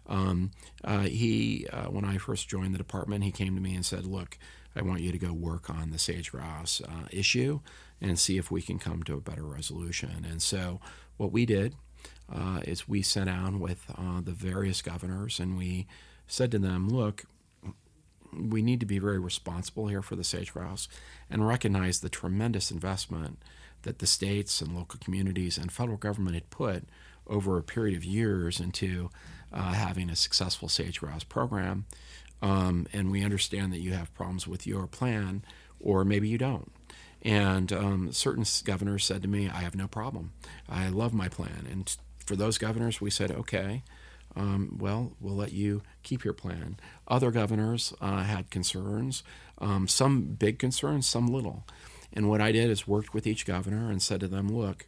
um, 0.06 0.52
uh, 0.84 1.00
he, 1.00 1.66
uh, 1.72 1.86
when 1.86 2.04
I 2.04 2.18
first 2.18 2.48
joined 2.48 2.74
the 2.74 2.78
department, 2.78 3.24
he 3.24 3.32
came 3.32 3.54
to 3.54 3.60
me 3.60 3.74
and 3.74 3.84
said, 3.84 4.06
"Look, 4.06 4.38
I 4.76 4.82
want 4.82 5.00
you 5.00 5.10
to 5.10 5.18
go 5.18 5.32
work 5.32 5.68
on 5.70 5.90
the 5.90 5.98
sage 5.98 6.30
grouse 6.30 6.80
uh, 6.80 7.08
issue 7.10 7.60
and 8.00 8.18
see 8.18 8.38
if 8.38 8.50
we 8.50 8.62
can 8.62 8.78
come 8.78 9.02
to 9.04 9.14
a 9.14 9.20
better 9.20 9.44
resolution." 9.44 10.26
And 10.28 10.40
so, 10.40 10.80
what 11.16 11.32
we 11.32 11.46
did 11.46 11.74
uh, 12.32 12.60
is 12.64 12.88
we 12.88 13.02
sat 13.02 13.26
down 13.26 13.58
with 13.58 13.84
uh, 13.96 14.20
the 14.20 14.32
various 14.32 14.82
governors 14.82 15.40
and 15.40 15.58
we 15.58 15.86
said 16.28 16.52
to 16.52 16.58
them, 16.58 16.88
"Look, 16.88 17.24
we 18.36 18.62
need 18.62 18.80
to 18.80 18.86
be 18.86 18.98
very 18.98 19.18
responsible 19.18 19.88
here 19.88 20.02
for 20.02 20.16
the 20.16 20.24
sage 20.24 20.52
grouse 20.52 20.88
and 21.30 21.46
recognize 21.46 22.00
the 22.00 22.08
tremendous 22.08 22.70
investment 22.70 23.38
that 23.82 23.98
the 23.98 24.06
states 24.06 24.60
and 24.60 24.74
local 24.74 24.98
communities 24.98 25.58
and 25.58 25.70
federal 25.70 25.96
government 25.96 26.34
had 26.34 26.50
put 26.50 26.84
over 27.26 27.56
a 27.56 27.62
period 27.62 27.96
of 27.96 28.04
years 28.04 28.60
into 28.60 29.10
uh, 29.52 29.72
having 29.72 30.10
a 30.10 30.16
successful 30.16 30.68
sage 30.68 31.00
grouse 31.00 31.24
program. 31.24 31.86
Um, 32.42 32.86
and 32.92 33.10
we 33.10 33.24
understand 33.24 33.72
that 33.72 33.80
you 33.80 33.92
have 33.92 34.12
problems 34.14 34.46
with 34.46 34.66
your 34.66 34.86
plan, 34.86 35.44
or 35.80 36.04
maybe 36.04 36.28
you 36.28 36.36
don't. 36.36 36.70
And 37.22 37.72
um, 37.72 38.12
certain 38.12 38.44
governors 38.64 39.04
said 39.04 39.22
to 39.22 39.28
me, 39.28 39.48
I 39.48 39.60
have 39.62 39.74
no 39.74 39.86
problem. 39.86 40.32
I 40.68 40.88
love 40.88 41.14
my 41.14 41.28
plan. 41.28 41.66
And 41.70 41.96
for 42.18 42.36
those 42.36 42.58
governors, 42.58 43.00
we 43.00 43.10
said, 43.10 43.30
okay, 43.30 43.82
um, 44.36 44.76
well, 44.80 45.12
we'll 45.20 45.36
let 45.36 45.52
you 45.52 45.82
keep 46.02 46.24
your 46.24 46.34
plan. 46.34 46.76
Other 47.06 47.30
governors 47.30 47.94
uh, 48.00 48.22
had 48.22 48.50
concerns, 48.50 49.22
um, 49.58 49.86
some 49.88 50.22
big 50.22 50.58
concerns, 50.58 51.08
some 51.08 51.26
little. 51.26 51.64
And 52.12 52.28
what 52.28 52.40
I 52.40 52.52
did 52.52 52.70
is 52.70 52.88
worked 52.88 53.14
with 53.14 53.26
each 53.26 53.46
governor 53.46 53.90
and 53.90 54.02
said 54.02 54.20
to 54.20 54.28
them, 54.28 54.48
look, 54.48 54.86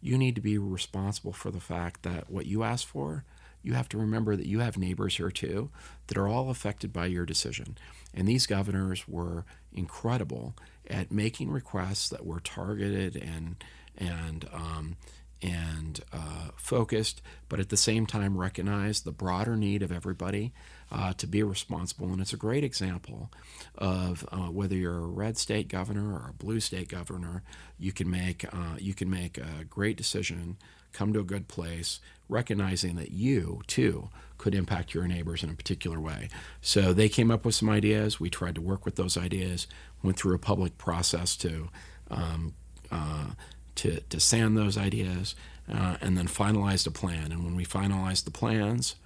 you 0.00 0.18
need 0.18 0.34
to 0.34 0.40
be 0.40 0.58
responsible 0.58 1.32
for 1.32 1.50
the 1.50 1.60
fact 1.60 2.02
that 2.02 2.30
what 2.30 2.46
you 2.46 2.62
asked 2.62 2.86
for, 2.86 3.24
you 3.62 3.72
have 3.72 3.88
to 3.88 3.98
remember 3.98 4.36
that 4.36 4.46
you 4.46 4.60
have 4.60 4.76
neighbors 4.76 5.16
here 5.16 5.30
too 5.30 5.70
that 6.08 6.18
are 6.18 6.28
all 6.28 6.50
affected 6.50 6.92
by 6.92 7.06
your 7.06 7.24
decision. 7.24 7.78
And 8.12 8.28
these 8.28 8.46
governors 8.46 9.08
were 9.08 9.44
incredible 9.72 10.54
at 10.88 11.10
making 11.10 11.50
requests 11.50 12.08
that 12.10 12.26
were 12.26 12.40
targeted 12.40 13.16
and 13.16 13.56
and 13.96 14.48
um, 14.52 14.96
and 15.44 16.00
uh, 16.10 16.48
focused, 16.56 17.20
but 17.50 17.60
at 17.60 17.68
the 17.68 17.76
same 17.76 18.06
time 18.06 18.38
recognize 18.38 19.02
the 19.02 19.12
broader 19.12 19.56
need 19.56 19.82
of 19.82 19.92
everybody 19.92 20.52
uh, 20.90 21.12
to 21.12 21.26
be 21.26 21.42
responsible. 21.42 22.08
And 22.10 22.20
it's 22.20 22.32
a 22.32 22.38
great 22.38 22.64
example 22.64 23.30
of 23.76 24.26
uh, 24.32 24.46
whether 24.50 24.74
you're 24.74 24.96
a 24.96 25.06
red 25.06 25.36
state 25.36 25.68
governor 25.68 26.14
or 26.14 26.30
a 26.30 26.32
blue 26.32 26.60
state 26.60 26.88
governor, 26.88 27.42
you 27.78 27.92
can 27.92 28.10
make 28.10 28.46
uh, 28.52 28.76
you 28.78 28.94
can 28.94 29.10
make 29.10 29.36
a 29.36 29.64
great 29.68 29.98
decision, 29.98 30.56
come 30.92 31.12
to 31.12 31.20
a 31.20 31.24
good 31.24 31.46
place, 31.46 32.00
recognizing 32.28 32.96
that 32.96 33.10
you 33.10 33.60
too 33.66 34.08
could 34.38 34.54
impact 34.54 34.94
your 34.94 35.06
neighbors 35.06 35.42
in 35.42 35.50
a 35.50 35.54
particular 35.54 36.00
way. 36.00 36.28
So 36.62 36.94
they 36.94 37.10
came 37.10 37.30
up 37.30 37.44
with 37.44 37.54
some 37.54 37.68
ideas. 37.68 38.18
We 38.18 38.30
tried 38.30 38.54
to 38.54 38.62
work 38.62 38.86
with 38.86 38.96
those 38.96 39.18
ideas. 39.18 39.66
Went 40.02 40.16
through 40.18 40.34
a 40.34 40.38
public 40.38 40.78
process 40.78 41.36
to. 41.36 41.68
Um, 42.10 42.54
uh, 42.90 43.30
to, 43.76 44.00
to 44.00 44.20
sand 44.20 44.56
those 44.56 44.76
ideas 44.78 45.34
uh, 45.72 45.96
and 46.00 46.16
then 46.16 46.26
finalized 46.26 46.86
a 46.86 46.90
plan. 46.90 47.32
And 47.32 47.44
when 47.44 47.56
we 47.56 47.64
finalized 47.64 48.24
the 48.24 48.30
plans, 48.30 48.96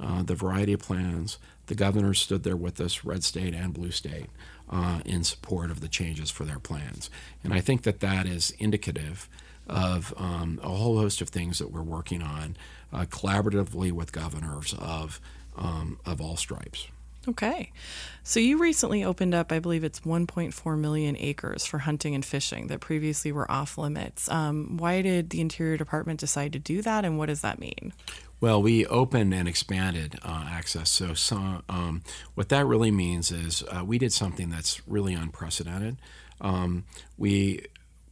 uh, 0.00 0.22
the 0.22 0.34
variety 0.34 0.72
of 0.72 0.80
plans. 0.80 1.38
The 1.66 1.74
governors 1.74 2.20
stood 2.20 2.42
there 2.42 2.56
with 2.56 2.80
us, 2.80 3.04
red 3.04 3.24
state 3.24 3.54
and 3.54 3.72
blue 3.72 3.90
state, 3.90 4.26
uh, 4.70 5.00
in 5.04 5.24
support 5.24 5.70
of 5.70 5.80
the 5.80 5.88
changes 5.88 6.30
for 6.30 6.44
their 6.44 6.58
plans. 6.58 7.10
And 7.42 7.52
I 7.52 7.60
think 7.60 7.82
that 7.82 8.00
that 8.00 8.26
is 8.26 8.52
indicative 8.58 9.28
of 9.66 10.14
um, 10.16 10.60
a 10.62 10.68
whole 10.68 10.98
host 10.98 11.20
of 11.20 11.28
things 11.28 11.58
that 11.58 11.72
we're 11.72 11.82
working 11.82 12.22
on 12.22 12.56
uh, 12.92 13.04
collaboratively 13.06 13.90
with 13.90 14.12
governors 14.12 14.74
of, 14.78 15.20
um, 15.56 15.98
of 16.04 16.20
all 16.20 16.36
stripes. 16.36 16.88
Okay. 17.28 17.72
So 18.22 18.40
you 18.40 18.58
recently 18.58 19.04
opened 19.04 19.34
up, 19.34 19.52
I 19.52 19.58
believe 19.58 19.84
it's 19.84 20.00
1.4 20.00 20.78
million 20.78 21.16
acres 21.18 21.66
for 21.66 21.78
hunting 21.78 22.14
and 22.14 22.24
fishing 22.24 22.68
that 22.68 22.80
previously 22.80 23.32
were 23.32 23.50
off 23.50 23.78
limits. 23.78 24.28
Um, 24.30 24.76
why 24.76 25.02
did 25.02 25.30
the 25.30 25.40
Interior 25.40 25.76
Department 25.76 26.20
decide 26.20 26.52
to 26.52 26.58
do 26.58 26.82
that, 26.82 27.04
and 27.04 27.18
what 27.18 27.26
does 27.26 27.40
that 27.40 27.58
mean? 27.58 27.92
Well, 28.40 28.60
we 28.62 28.84
opened 28.86 29.32
and 29.32 29.48
expanded 29.48 30.18
uh, 30.22 30.44
access. 30.48 30.90
So, 30.90 31.62
um, 31.68 32.02
what 32.34 32.48
that 32.50 32.66
really 32.66 32.90
means 32.90 33.32
is 33.32 33.64
uh, 33.70 33.84
we 33.84 33.98
did 33.98 34.12
something 34.12 34.50
that's 34.50 34.86
really 34.86 35.14
unprecedented. 35.14 35.96
Um, 36.40 36.84
we, 37.16 37.64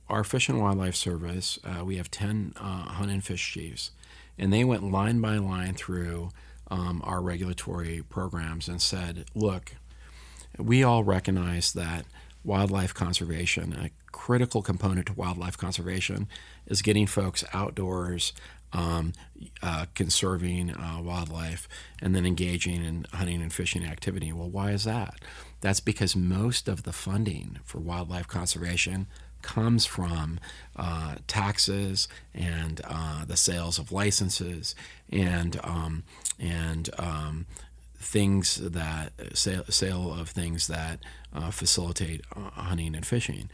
our 0.08 0.24
Fish 0.24 0.48
and 0.48 0.60
Wildlife 0.60 0.96
Service, 0.96 1.58
uh, 1.64 1.84
we 1.84 1.96
have 1.96 2.10
10 2.10 2.54
uh, 2.56 2.62
hunt 2.62 3.10
and 3.10 3.22
fish 3.22 3.52
chiefs, 3.52 3.90
and 4.38 4.52
they 4.52 4.64
went 4.64 4.90
line 4.90 5.20
by 5.20 5.36
line 5.36 5.74
through 5.74 6.30
um, 6.70 7.02
our 7.04 7.20
regulatory 7.20 8.02
programs 8.08 8.68
and 8.68 8.80
said, 8.80 9.26
look, 9.34 9.76
we 10.58 10.82
all 10.82 11.04
recognize 11.04 11.72
that 11.72 12.04
wildlife 12.44 12.94
conservation, 12.94 13.72
a 13.72 13.90
critical 14.12 14.62
component 14.62 15.06
to 15.06 15.14
wildlife 15.14 15.56
conservation, 15.56 16.28
is 16.66 16.82
getting 16.82 17.06
folks 17.06 17.44
outdoors 17.52 18.32
um, 18.74 19.12
uh, 19.62 19.86
conserving 19.94 20.74
uh, 20.74 21.00
wildlife, 21.00 21.68
and 22.02 22.14
then 22.14 22.26
engaging 22.26 22.84
in 22.84 23.06
hunting 23.12 23.40
and 23.40 23.52
fishing 23.52 23.84
activity. 23.84 24.32
Well, 24.32 24.50
why 24.50 24.72
is 24.72 24.84
that? 24.84 25.20
That's 25.60 25.80
because 25.80 26.16
most 26.16 26.68
of 26.68 26.82
the 26.82 26.92
funding 26.92 27.60
for 27.64 27.78
wildlife 27.78 28.26
conservation 28.26 29.06
comes 29.44 29.86
from 29.86 30.40
uh, 30.74 31.16
taxes 31.28 32.08
and 32.34 32.80
uh, 32.82 33.24
the 33.24 33.36
sales 33.36 33.78
of 33.78 33.92
licenses 33.92 34.74
and 35.12 35.60
um, 35.62 36.02
and 36.40 36.90
um, 36.98 37.46
things 37.96 38.56
that 38.56 39.12
sale, 39.34 39.64
sale 39.68 40.12
of 40.12 40.30
things 40.30 40.66
that 40.66 40.98
uh, 41.32 41.50
facilitate 41.50 42.22
uh, 42.34 42.50
hunting 42.50 42.96
and 42.96 43.06
fishing, 43.06 43.50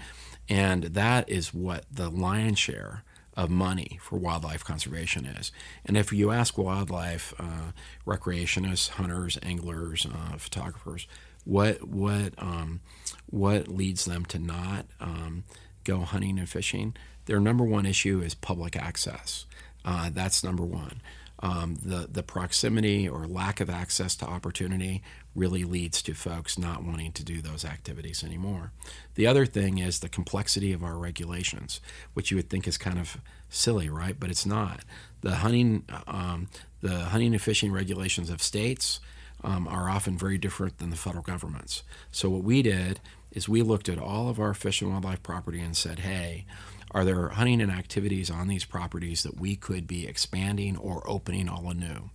and 0.49 0.85
that 0.85 1.29
is 1.29 1.53
what 1.53 1.85
the 1.93 2.09
lion's 2.09 2.59
share 2.59 3.03
of 3.37 3.51
money 3.51 3.99
for 4.03 4.19
wildlife 4.19 4.65
conservation 4.65 5.25
is. 5.25 5.53
And 5.85 5.97
if 5.97 6.13
you 6.13 6.31
ask 6.31 6.59
wildlife 6.59 7.33
uh, 7.39 7.73
recreationists, 8.07 8.91
hunters, 8.91 9.39
anglers, 9.43 10.07
uh, 10.07 10.37
photographers, 10.37 11.07
what 11.45 11.83
what 11.89 12.35
um, 12.39 12.81
what 13.27 13.69
leads 13.69 14.05
them 14.05 14.25
to 14.27 14.39
not 14.39 14.87
um, 15.01 15.45
go 15.91 16.01
hunting 16.01 16.39
and 16.39 16.49
fishing, 16.49 16.95
their 17.27 17.41
number 17.41 17.65
one 17.65 17.87
issue 17.87 18.21
is 18.21 18.35
public 18.35 18.77
access. 18.77 19.47
Uh, 19.85 20.11
that's 20.13 20.45
number 20.45 20.65
one. 20.65 21.01
Um, 21.43 21.79
the 21.83 22.07
the 22.11 22.23
proximity 22.23 23.09
or 23.09 23.27
lack 23.27 23.61
of 23.61 23.71
access 23.71 24.15
to 24.17 24.27
opportunity 24.27 25.03
really 25.35 25.65
leads 25.65 26.03
to 26.03 26.13
folks 26.13 26.59
not 26.59 26.85
wanting 26.85 27.13
to 27.13 27.25
do 27.25 27.41
those 27.41 27.65
activities 27.65 28.23
anymore. 28.23 28.73
The 29.15 29.27
other 29.27 29.47
thing 29.47 29.79
is 29.79 30.01
the 30.01 30.09
complexity 30.09 30.73
of 30.75 30.85
our 30.85 30.99
regulations, 30.99 31.81
which 32.15 32.31
you 32.31 32.37
would 32.37 32.51
think 32.51 32.69
is 32.69 32.77
kind 32.77 32.99
of 32.99 33.17
silly, 33.49 33.89
right? 33.89 34.17
But 34.21 34.31
it's 34.31 34.45
not. 34.45 34.81
The 35.23 35.37
hunting, 35.37 35.85
um, 36.07 36.49
the 36.83 36.97
hunting 37.07 37.33
and 37.33 37.43
fishing 37.43 37.73
regulations 37.73 38.29
of 38.29 38.43
states 38.43 39.01
um, 39.43 39.67
are 39.67 39.89
often 39.89 40.19
very 40.19 40.37
different 40.37 40.79
than 40.79 40.91
the 40.91 40.97
federal 40.97 41.23
government's. 41.23 41.83
So 42.13 42.29
what 42.29 42.45
we 42.45 42.61
did 42.63 43.01
is 43.33 43.49
we 43.49 43.63
looked 43.63 43.89
at 43.89 43.99
all 43.99 44.29
of 44.29 44.41
our 44.41 44.55
fish 44.55 44.83
and 44.83 44.91
wildlife 44.91 45.23
property 45.23 45.61
and 45.61 45.77
said, 45.77 46.01
hey, 46.01 46.47
are 46.93 47.05
there 47.05 47.29
hunting 47.29 47.61
and 47.61 47.71
activities 47.71 48.31
on 48.31 48.49
these 48.49 48.65
properties 48.65 49.23
that 49.23 49.39
we 49.39 49.57
could 49.57 49.87
be 49.87 50.07
expanding 50.07 50.77
or 50.77 51.09
opening 51.09 51.49
all 51.49 51.71
anew? 51.71 52.11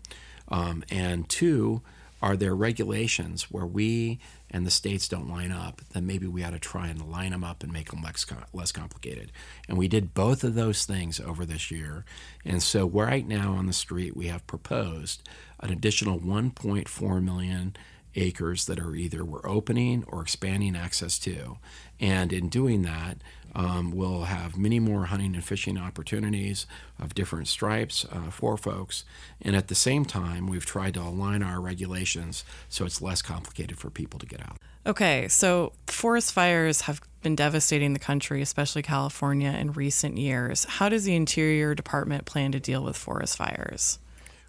Um, 0.49 0.83
and 0.89 1.27
two, 1.29 1.81
are 2.21 2.35
there 2.35 2.55
regulations 2.55 3.51
where 3.51 3.65
we 3.65 4.19
and 4.55 4.65
the 4.65 4.71
states 4.71 5.09
don't 5.09 5.29
line 5.29 5.51
up, 5.51 5.81
then 5.91 6.05
maybe 6.05 6.27
we 6.27 6.43
ought 6.43 6.51
to 6.51 6.59
try 6.59 6.87
and 6.87 7.11
line 7.11 7.31
them 7.31 7.43
up 7.43 7.61
and 7.61 7.73
make 7.73 7.89
them 7.89 8.01
less, 8.01 8.25
less 8.53 8.71
complicated. 8.71 9.31
And 9.67 9.77
we 9.77 9.89
did 9.89 10.13
both 10.13 10.45
of 10.45 10.55
those 10.55 10.85
things 10.85 11.19
over 11.19 11.45
this 11.45 11.71
year. 11.71 12.05
And 12.45 12.63
so 12.63 12.87
right 12.87 13.27
now 13.27 13.53
on 13.53 13.65
the 13.65 13.73
street, 13.73 14.15
we 14.15 14.27
have 14.27 14.47
proposed 14.47 15.27
an 15.59 15.71
additional 15.71 16.19
1.4 16.19 17.23
million 17.23 17.75
acres 18.15 18.65
that 18.65 18.79
are 18.79 18.95
either 18.95 19.23
we're 19.23 19.47
opening 19.47 20.03
or 20.07 20.21
expanding 20.21 20.75
access 20.75 21.19
to. 21.19 21.57
And 21.99 22.33
in 22.33 22.49
doing 22.49 22.81
that, 22.83 23.17
um, 23.55 23.91
we'll 23.91 24.23
have 24.23 24.57
many 24.57 24.79
more 24.79 25.05
hunting 25.05 25.33
and 25.33 25.43
fishing 25.43 25.77
opportunities 25.77 26.67
of 26.99 27.15
different 27.15 27.47
stripes 27.47 28.05
uh, 28.11 28.29
for 28.29 28.57
folks. 28.57 29.05
And 29.41 29.55
at 29.55 29.69
the 29.69 29.75
same 29.75 30.03
time, 30.03 30.47
we've 30.47 30.65
tried 30.65 30.95
to 30.95 31.01
align 31.01 31.41
our 31.41 31.61
regulations 31.61 32.43
so 32.67 32.85
it's 32.85 33.01
less 33.01 33.21
complicated 33.21 33.77
for 33.77 33.89
people 33.89 34.19
to 34.19 34.25
get 34.25 34.41
out. 34.41 34.57
Okay, 34.85 35.27
so 35.29 35.71
forest 35.87 36.33
fires 36.33 36.81
have 36.81 37.01
been 37.23 37.35
devastating 37.35 37.93
the 37.93 37.99
country, 37.99 38.41
especially 38.41 38.83
California, 38.83 39.49
in 39.49 39.71
recent 39.71 40.17
years. 40.17 40.65
How 40.65 40.89
does 40.89 41.05
the 41.05 41.15
Interior 41.15 41.73
Department 41.73 42.25
plan 42.25 42.51
to 42.51 42.59
deal 42.59 42.83
with 42.83 42.97
forest 42.97 43.37
fires? 43.37 43.99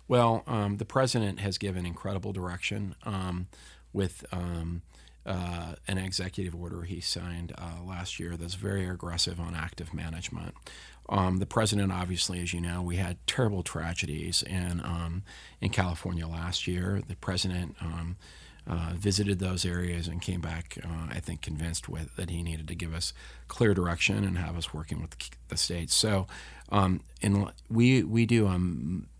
Well, 0.09 0.45
um, 0.47 0.77
the 0.77 0.85
president 0.85 1.41
has 1.41 1.59
given 1.59 1.85
incredible 1.85 2.33
direction 2.33 2.95
um, 3.05 3.49
with 3.93 4.25
um, 4.33 4.83
uh, 5.25 5.75
an 5.89 5.99
executive 5.99 6.55
order 6.55 6.83
he 6.83 7.01
signed 7.01 7.53
uh, 7.59 7.83
last 7.85 8.21
year 8.21 8.37
that's 8.37 8.55
very 8.55 8.89
aggressive 8.89 9.41
on 9.41 9.55
active 9.55 9.93
management. 9.93 10.55
Um, 11.09 11.39
the 11.39 11.47
president, 11.47 11.93
obviously, 11.93 12.41
as 12.41 12.53
you 12.53 12.61
know, 12.61 12.83
we 12.83 12.97
had 12.97 13.25
terrible 13.27 13.63
tragedies 13.63 14.43
in 14.43 14.81
um, 14.85 15.23
in 15.61 15.71
California 15.71 16.27
last 16.27 16.67
year. 16.67 17.01
The 17.07 17.17
president 17.17 17.77
um, 17.81 18.17
uh, 18.67 18.93
visited 18.97 19.39
those 19.39 19.65
areas 19.65 20.09
and 20.09 20.21
came 20.21 20.41
back, 20.41 20.79
uh, 20.85 21.07
I 21.11 21.21
think, 21.21 21.43
convinced 21.43 21.89
with 21.89 22.17
that 22.17 22.31
he 22.31 22.43
needed 22.43 22.67
to 22.69 22.75
give 22.75 22.93
us 22.93 23.13
clear 23.47 23.75
direction 23.75 24.25
and 24.25 24.39
have 24.39 24.57
us 24.57 24.75
working 24.75 25.01
with 25.01 25.17
the 25.49 25.57
states. 25.57 25.95
So, 25.95 26.27
um, 26.71 27.01
in, 27.21 27.49
we 27.71 28.03
we 28.03 28.27
do 28.27 28.47
a 28.47 28.59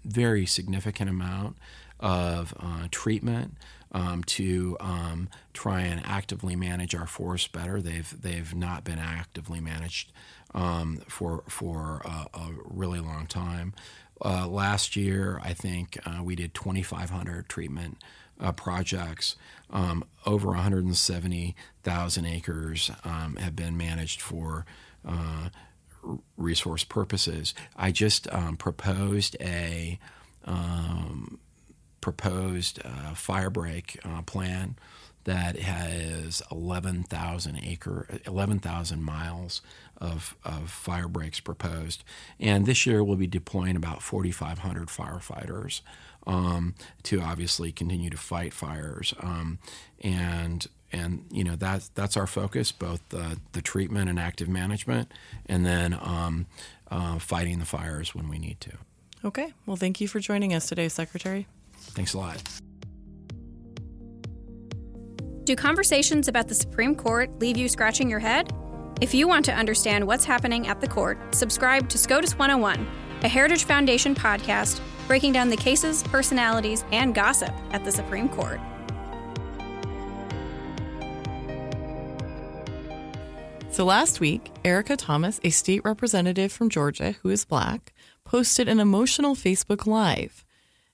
very 0.05 0.47
significant 0.47 1.11
amount 1.11 1.57
of 2.01 2.55
uh, 2.61 2.89
treatment 2.91 3.55
um, 3.93 4.23
to 4.25 4.77
um, 4.81 5.29
try 5.53 5.83
and 5.83 6.05
actively 6.05 6.57
manage 6.57 6.95
our 6.95 7.07
forests 7.07 7.49
better. 7.49 7.81
They've 7.81 8.15
they've 8.21 8.55
not 8.55 8.85
been 8.85 8.99
actively 8.99 9.61
managed 9.61 10.13
um, 10.55 10.99
for 11.09 11.45
for 11.49 12.03
a, 12.05 12.39
a, 12.39 12.51
really 12.65 13.01
long 13.01 13.27
time. 13.27 13.75
Uh, 14.25 14.47
last 14.47 14.97
year, 14.97 15.41
I 15.43 15.53
think 15.53 15.99
uh, 16.07 16.23
we 16.23 16.37
did 16.37 16.55
2,500 16.55 17.49
treatment 17.49 17.99
uh, 18.41 18.53
projects. 18.53 19.37
Um, 19.71 20.05
over 20.25 20.49
170,000 20.49 22.25
acres 22.25 22.91
um, 23.05 23.37
have 23.37 23.55
been 23.55 23.77
managed 23.77 24.23
for 24.23 24.65
uh, 25.07 25.51
resource 26.37 26.85
purposes. 26.85 27.55
I 27.77 27.93
just 27.93 28.33
um, 28.33 28.57
proposed 28.57 29.37
a 29.41 29.99
um, 30.45 31.39
proposed 32.01 32.81
uh, 32.85 33.15
uh, 34.05 34.23
plan 34.23 34.77
that 35.25 35.59
has 35.59 36.41
11,000 36.53 37.61
acre, 37.65 38.07
11,000 38.27 39.03
miles 39.03 39.61
of, 39.97 40.37
of 40.45 40.71
proposed. 41.41 42.05
And 42.39 42.65
this 42.65 42.87
year 42.87 43.03
we'll 43.03 43.17
be 43.17 43.27
deploying 43.27 43.75
about 43.75 44.03
4,500 44.03 44.87
firefighters 44.87 45.81
um, 46.29 46.77
to 47.03 47.21
obviously 47.21 47.73
continue 47.73 48.09
to 48.11 48.17
fight 48.17 48.53
fires. 48.53 49.15
Um, 49.19 49.59
and 50.01 50.65
and 50.93 51.25
you 51.31 51.45
know 51.45 51.57
that's 51.57 51.89
that's 51.89 52.17
our 52.17 52.27
focus, 52.27 52.73
both 52.73 53.01
the, 53.09 53.39
the 53.53 53.63
treatment 53.63 54.09
and 54.09 54.19
active 54.19 54.49
management, 54.49 55.13
and 55.47 55.65
then 55.65 55.95
um, 55.95 56.47
uh, 56.91 57.19
fighting 57.19 57.59
the 57.59 57.65
fires 57.65 58.15
when 58.15 58.29
we 58.29 58.39
need 58.39 58.61
to. 58.61 58.73
Okay. 59.25 59.53
Well, 59.65 59.77
thank 59.77 60.01
you 60.01 60.09
for 60.09 60.21
joining 60.21 60.55
us 60.55 60.69
today, 60.69 60.89
Secretary. 60.89 61.47
Thanks 61.75 62.15
a 62.15 62.19
lot. 62.19 62.43
Do 65.45 65.55
conversations 65.55 66.29
about 66.29 66.49
the 66.49 66.55
Supreme 66.55 66.95
Court 66.95 67.39
leave 67.39 67.57
you 67.57 67.69
scratching 67.69 68.11
your 68.11 68.19
head? 68.19 68.53
If 69.01 69.15
you 69.15 69.29
want 69.29 69.45
to 69.45 69.53
understand 69.53 70.07
what's 70.07 70.25
happening 70.25 70.67
at 70.67 70.81
the 70.81 70.89
court, 70.89 71.35
subscribe 71.35 71.89
to 71.91 71.99
SCOTUS 71.99 72.39
101, 72.39 72.89
a 73.23 73.29
Heritage 73.29 73.65
Foundation 73.65 74.15
podcast 74.15 74.81
breaking 75.07 75.33
down 75.33 75.49
the 75.49 75.57
cases, 75.57 76.03
personalities, 76.05 76.85
and 76.93 77.15
gossip 77.15 77.55
at 77.71 77.85
the 77.85 77.93
Supreme 77.93 78.29
Court. 78.29 78.61
So 83.77 83.85
last 83.85 84.21
week, 84.21 84.51
Erica 84.65 84.97
Thomas, 84.97 85.39
a 85.45 85.51
state 85.51 85.85
representative 85.85 86.51
from 86.51 86.71
Georgia 86.71 87.15
who 87.21 87.29
is 87.29 87.45
black, 87.45 87.93
posted 88.25 88.71
an 88.71 88.81
emotional 88.81 89.35
Facebook 89.35 89.85
Live. 89.87 90.47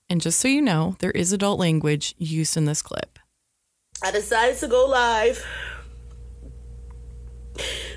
And 0.09 0.19
just 0.19 0.37
so 0.37 0.49
you 0.49 0.61
know, 0.61 0.97
there 0.99 1.11
is 1.11 1.31
adult 1.31 1.61
language 1.61 2.13
used 2.17 2.57
in 2.57 2.65
this 2.65 2.81
clip. 2.81 3.19
I 4.03 4.11
decided 4.11 4.57
to 4.57 4.67
go 4.67 4.85
live 4.85 5.47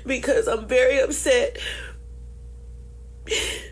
because 0.05 0.47
I'm 0.47 0.69
very 0.69 1.01
upset 1.01 1.57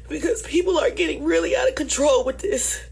because 0.09 0.41
people 0.41 0.77
are 0.77 0.89
getting 0.89 1.23
really 1.23 1.55
out 1.55 1.69
of 1.69 1.75
control 1.75 2.25
with 2.25 2.39
this. 2.39 2.83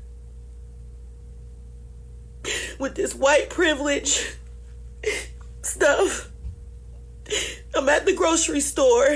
With 2.80 2.96
this 2.96 3.14
white 3.14 3.50
privilege 3.50 4.38
stuff. 5.62 6.30
I'm 7.76 7.90
at 7.90 8.06
the 8.06 8.14
grocery 8.14 8.60
store 8.60 9.08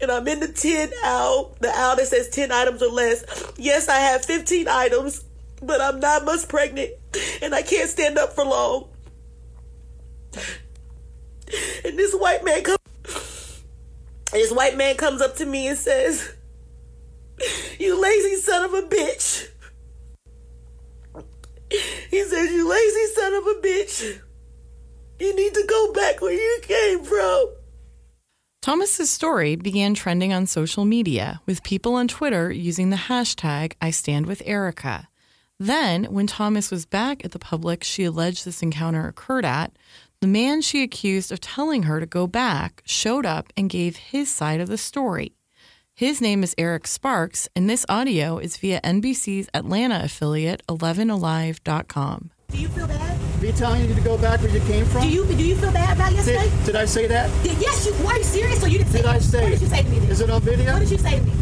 and 0.00 0.10
I'm 0.10 0.28
in 0.28 0.40
the 0.40 0.48
10 0.48 0.90
aisle, 1.04 1.56
the 1.60 1.68
aisle 1.68 1.96
that 1.96 2.06
says 2.06 2.28
10 2.28 2.52
items 2.52 2.82
or 2.82 2.90
less. 2.90 3.24
Yes, 3.56 3.88
I 3.88 3.96
have 3.96 4.24
15 4.24 4.68
items 4.68 5.24
but 5.62 5.80
I'm 5.80 6.00
nine 6.00 6.24
months 6.24 6.44
pregnant 6.44 6.90
and 7.42 7.54
I 7.54 7.62
can't 7.62 7.88
stand 7.88 8.18
up 8.18 8.32
for 8.32 8.44
long. 8.44 8.88
And 11.84 11.98
this 11.98 12.14
white 12.14 12.44
man 12.44 12.62
comes 12.62 12.78
this 14.32 14.52
white 14.52 14.76
man 14.76 14.96
comes 14.96 15.22
up 15.22 15.36
to 15.36 15.46
me 15.46 15.68
and 15.68 15.78
says, 15.78 16.34
You 17.78 18.00
lazy 18.00 18.36
son 18.36 18.64
of 18.64 18.74
a 18.74 18.82
bitch. 18.82 19.48
He 22.10 22.22
says, 22.24 22.50
You 22.50 22.68
lazy 22.68 23.06
son 23.14 23.34
of 23.34 23.46
a 23.46 23.54
bitch. 23.62 24.20
You 25.18 25.34
need 25.34 25.54
to 25.54 25.64
go 25.68 25.92
back 25.92 26.20
where 26.20 26.32
you 26.32 26.60
came 26.62 27.04
from. 27.04 27.48
Thomas's 28.62 29.10
story 29.10 29.56
began 29.56 29.94
trending 29.94 30.32
on 30.32 30.46
social 30.46 30.84
media, 30.84 31.40
with 31.46 31.62
people 31.62 31.94
on 31.94 32.06
Twitter 32.08 32.52
using 32.52 32.90
the 32.90 32.96
hashtag 32.96 33.72
I 33.80 33.90
stand 33.90 34.26
with 34.26 34.42
Erica. 34.44 35.08
Then, 35.58 36.04
when 36.04 36.26
Thomas 36.26 36.70
was 36.70 36.86
back 36.86 37.24
at 37.24 37.32
the 37.32 37.38
public 37.38 37.82
she 37.82 38.04
alleged 38.04 38.44
this 38.44 38.62
encounter 38.62 39.08
occurred 39.08 39.44
at, 39.44 39.72
the 40.20 40.26
man 40.26 40.60
she 40.60 40.82
accused 40.82 41.32
of 41.32 41.40
telling 41.40 41.84
her 41.84 41.98
to 41.98 42.06
go 42.06 42.26
back 42.26 42.82
showed 42.84 43.26
up 43.26 43.52
and 43.56 43.70
gave 43.70 43.96
his 43.96 44.30
side 44.30 44.60
of 44.60 44.68
the 44.68 44.78
story. 44.78 45.32
His 45.94 46.20
name 46.20 46.44
is 46.44 46.54
Eric 46.58 46.86
Sparks, 46.86 47.48
and 47.56 47.68
this 47.68 47.84
audio 47.88 48.38
is 48.38 48.56
via 48.56 48.80
NBC's 48.82 49.48
Atlanta 49.52 50.00
affiliate, 50.04 50.64
11alive.com. 50.68 52.30
Do 52.50 52.56
you 52.56 52.68
feel 52.68 52.86
bad? 52.86 53.42
Me 53.42 53.52
telling 53.52 53.86
you 53.86 53.94
to 53.94 54.00
go 54.00 54.16
back 54.16 54.40
where 54.40 54.48
you 54.50 54.60
came 54.60 54.86
from? 54.86 55.02
Do 55.02 55.08
you 55.10 55.26
do 55.26 55.34
you 55.44 55.54
feel 55.56 55.70
bad 55.70 55.94
about 55.96 56.12
yesterday? 56.12 56.48
Did, 56.48 56.64
did 56.64 56.76
I 56.76 56.86
say 56.86 57.06
that? 57.06 57.30
Did, 57.44 57.58
yes, 57.58 57.84
you. 57.84 57.92
Were 58.04 58.16
you 58.16 58.24
serious 58.24 58.64
or 58.64 58.68
you 58.68 58.78
didn't 58.78 58.90
say? 58.90 58.98
Did 59.02 59.06
I 59.06 59.18
say? 59.18 59.42
What 59.42 59.50
did 59.50 59.60
you 59.60 59.66
say 59.66 59.82
to 59.82 59.88
me? 59.90 59.98
Then? 59.98 60.10
Is 60.10 60.20
it 60.22 60.30
on 60.30 60.40
video? 60.40 60.72
What 60.72 60.78
did 60.80 60.90
you 60.90 60.96
say 60.96 61.18
to 61.18 61.24
me? 61.24 61.32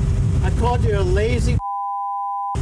I 0.42 0.50
called 0.58 0.82
you 0.82 0.98
a 0.98 1.00
lazy. 1.00 1.58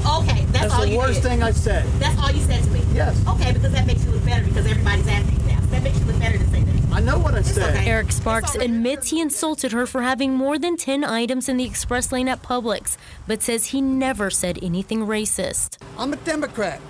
Okay, 0.07 0.45
that's, 0.45 0.53
That's 0.53 0.75
all 0.75 0.83
the 0.83 0.91
you 0.91 0.99
worst 0.99 1.23
did. 1.23 1.29
thing 1.31 1.43
I 1.43 1.53
said. 1.53 1.87
That's 1.99 2.19
all 2.21 2.31
you 2.31 2.43
said 2.43 2.63
to 2.63 2.71
me. 2.71 2.83
Yes. 2.93 3.17
Okay, 3.27 3.53
because 3.53 3.73
that 3.73 3.87
makes 3.87 4.05
you 4.05 4.11
look 4.11 4.25
better 4.27 4.45
because 4.45 4.67
everybody's 4.67 5.09
asking 5.09 5.47
now. 5.47 5.61
That 5.71 5.83
makes 5.83 5.99
you 5.99 6.05
look 6.05 6.19
better 6.19 6.37
to 6.37 6.47
say 6.49 6.63
that. 6.63 6.93
I 6.95 7.01
know 7.01 7.19
what 7.19 7.35
I 7.35 7.41
said. 7.41 7.75
okay. 7.75 7.89
Eric 7.91 8.13
Sparks 8.13 8.55
It's 8.55 8.65
admits 8.65 9.09
he 9.09 9.21
insulted 9.23 9.73
her 9.73 9.87
for 9.87 10.03
having 10.03 10.35
more 10.35 10.59
than 10.59 10.77
10 10.77 11.03
items 11.03 11.49
in 11.49 11.57
the 11.57 11.65
express 11.65 12.13
lane 12.13 12.29
at 12.29 12.43
Publix, 12.43 12.99
but 13.27 13.43
says 13.43 13.67
he 13.67 13.81
never 13.81 14.29
said 14.31 14.59
anything 14.63 15.07
racist. 15.07 15.79
I'm 15.97 16.13
a 16.13 16.17
Democrat. 16.17 16.81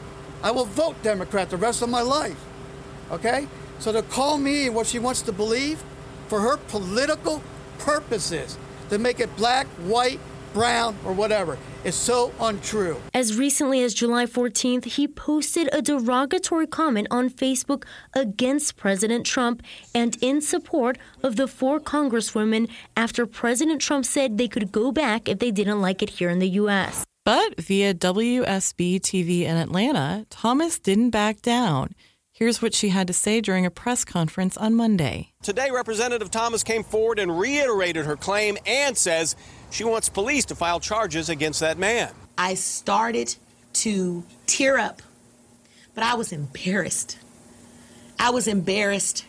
I 0.44 0.50
will 0.50 0.66
vote 0.66 1.02
Democrat 1.02 1.48
the 1.48 1.56
rest 1.56 1.80
of 1.80 1.88
my 1.88 2.02
life. 2.02 2.36
Okay? 3.10 3.48
So 3.78 3.92
to 3.92 4.02
call 4.02 4.36
me 4.36 4.68
what 4.68 4.86
she 4.86 4.98
wants 4.98 5.22
to 5.22 5.32
believe 5.32 5.82
for 6.28 6.40
her 6.40 6.58
political 6.58 7.42
purposes, 7.78 8.58
to 8.90 8.98
make 8.98 9.20
it 9.20 9.34
black, 9.36 9.66
white, 9.88 10.20
brown, 10.52 10.96
or 11.04 11.14
whatever, 11.14 11.56
is 11.82 11.94
so 11.94 12.30
untrue. 12.40 13.00
As 13.14 13.38
recently 13.38 13.82
as 13.82 13.94
July 13.94 14.26
14th, 14.26 14.84
he 14.84 15.08
posted 15.08 15.68
a 15.72 15.80
derogatory 15.80 16.66
comment 16.66 17.08
on 17.10 17.30
Facebook 17.30 17.84
against 18.14 18.76
President 18.76 19.24
Trump 19.24 19.62
and 19.94 20.16
in 20.20 20.42
support 20.42 20.98
of 21.22 21.36
the 21.36 21.48
four 21.48 21.80
congresswomen 21.80 22.68
after 22.96 23.26
President 23.26 23.80
Trump 23.80 24.04
said 24.04 24.36
they 24.36 24.48
could 24.48 24.70
go 24.70 24.92
back 24.92 25.26
if 25.26 25.38
they 25.38 25.50
didn't 25.50 25.80
like 25.80 26.02
it 26.02 26.10
here 26.10 26.28
in 26.28 26.38
the 26.38 26.50
U.S. 26.50 27.04
But 27.24 27.58
via 27.58 27.94
WSB 27.94 29.00
TV 29.00 29.44
in 29.44 29.56
Atlanta, 29.56 30.26
Thomas 30.28 30.78
didn't 30.78 31.08
back 31.08 31.40
down. 31.40 31.94
Here's 32.32 32.60
what 32.60 32.74
she 32.74 32.90
had 32.90 33.06
to 33.06 33.14
say 33.14 33.40
during 33.40 33.64
a 33.64 33.70
press 33.70 34.04
conference 34.04 34.58
on 34.58 34.74
Monday. 34.74 35.32
Today, 35.42 35.70
Representative 35.70 36.30
Thomas 36.30 36.62
came 36.62 36.84
forward 36.84 37.18
and 37.18 37.38
reiterated 37.38 38.04
her 38.04 38.16
claim 38.16 38.58
and 38.66 38.94
says 38.94 39.36
she 39.70 39.84
wants 39.84 40.10
police 40.10 40.44
to 40.46 40.54
file 40.54 40.80
charges 40.80 41.30
against 41.30 41.60
that 41.60 41.78
man. 41.78 42.12
I 42.36 42.54
started 42.54 43.34
to 43.74 44.22
tear 44.46 44.76
up, 44.76 45.00
but 45.94 46.04
I 46.04 46.16
was 46.16 46.30
embarrassed. 46.30 47.18
I 48.18 48.30
was 48.30 48.46
embarrassed 48.48 49.24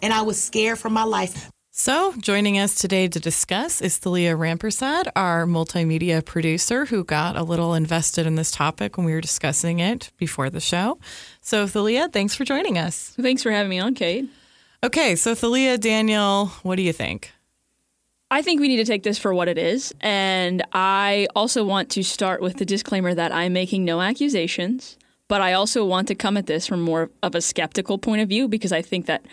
and 0.00 0.12
I 0.12 0.22
was 0.22 0.40
scared 0.40 0.78
for 0.78 0.90
my 0.90 1.04
life. 1.04 1.50
So, 1.78 2.14
joining 2.16 2.58
us 2.58 2.74
today 2.74 3.06
to 3.06 3.20
discuss 3.20 3.82
is 3.82 3.98
Thalia 3.98 4.34
Rampersad, 4.34 5.08
our 5.14 5.44
multimedia 5.44 6.24
producer 6.24 6.86
who 6.86 7.04
got 7.04 7.36
a 7.36 7.42
little 7.42 7.74
invested 7.74 8.26
in 8.26 8.34
this 8.34 8.50
topic 8.50 8.96
when 8.96 9.04
we 9.04 9.12
were 9.12 9.20
discussing 9.20 9.78
it 9.78 10.10
before 10.16 10.48
the 10.48 10.58
show. 10.58 10.98
So, 11.42 11.66
Thalia, 11.66 12.08
thanks 12.08 12.34
for 12.34 12.46
joining 12.46 12.78
us. 12.78 13.14
Thanks 13.20 13.42
for 13.42 13.50
having 13.50 13.68
me 13.68 13.78
on, 13.78 13.94
Kate. 13.94 14.26
Okay, 14.82 15.16
so 15.16 15.34
Thalia, 15.34 15.76
Daniel, 15.76 16.46
what 16.62 16.76
do 16.76 16.82
you 16.82 16.94
think? 16.94 17.32
I 18.30 18.40
think 18.40 18.58
we 18.58 18.68
need 18.68 18.78
to 18.78 18.86
take 18.86 19.02
this 19.02 19.18
for 19.18 19.34
what 19.34 19.46
it 19.46 19.58
is. 19.58 19.94
And 20.00 20.64
I 20.72 21.28
also 21.36 21.62
want 21.62 21.90
to 21.90 22.02
start 22.02 22.40
with 22.40 22.56
the 22.56 22.64
disclaimer 22.64 23.12
that 23.12 23.32
I'm 23.32 23.52
making 23.52 23.84
no 23.84 24.00
accusations, 24.00 24.96
but 25.28 25.42
I 25.42 25.52
also 25.52 25.84
want 25.84 26.08
to 26.08 26.14
come 26.14 26.38
at 26.38 26.46
this 26.46 26.66
from 26.66 26.80
more 26.80 27.10
of 27.22 27.34
a 27.34 27.42
skeptical 27.42 27.98
point 27.98 28.22
of 28.22 28.30
view 28.30 28.48
because 28.48 28.72
I 28.72 28.80
think 28.80 29.04
that 29.04 29.26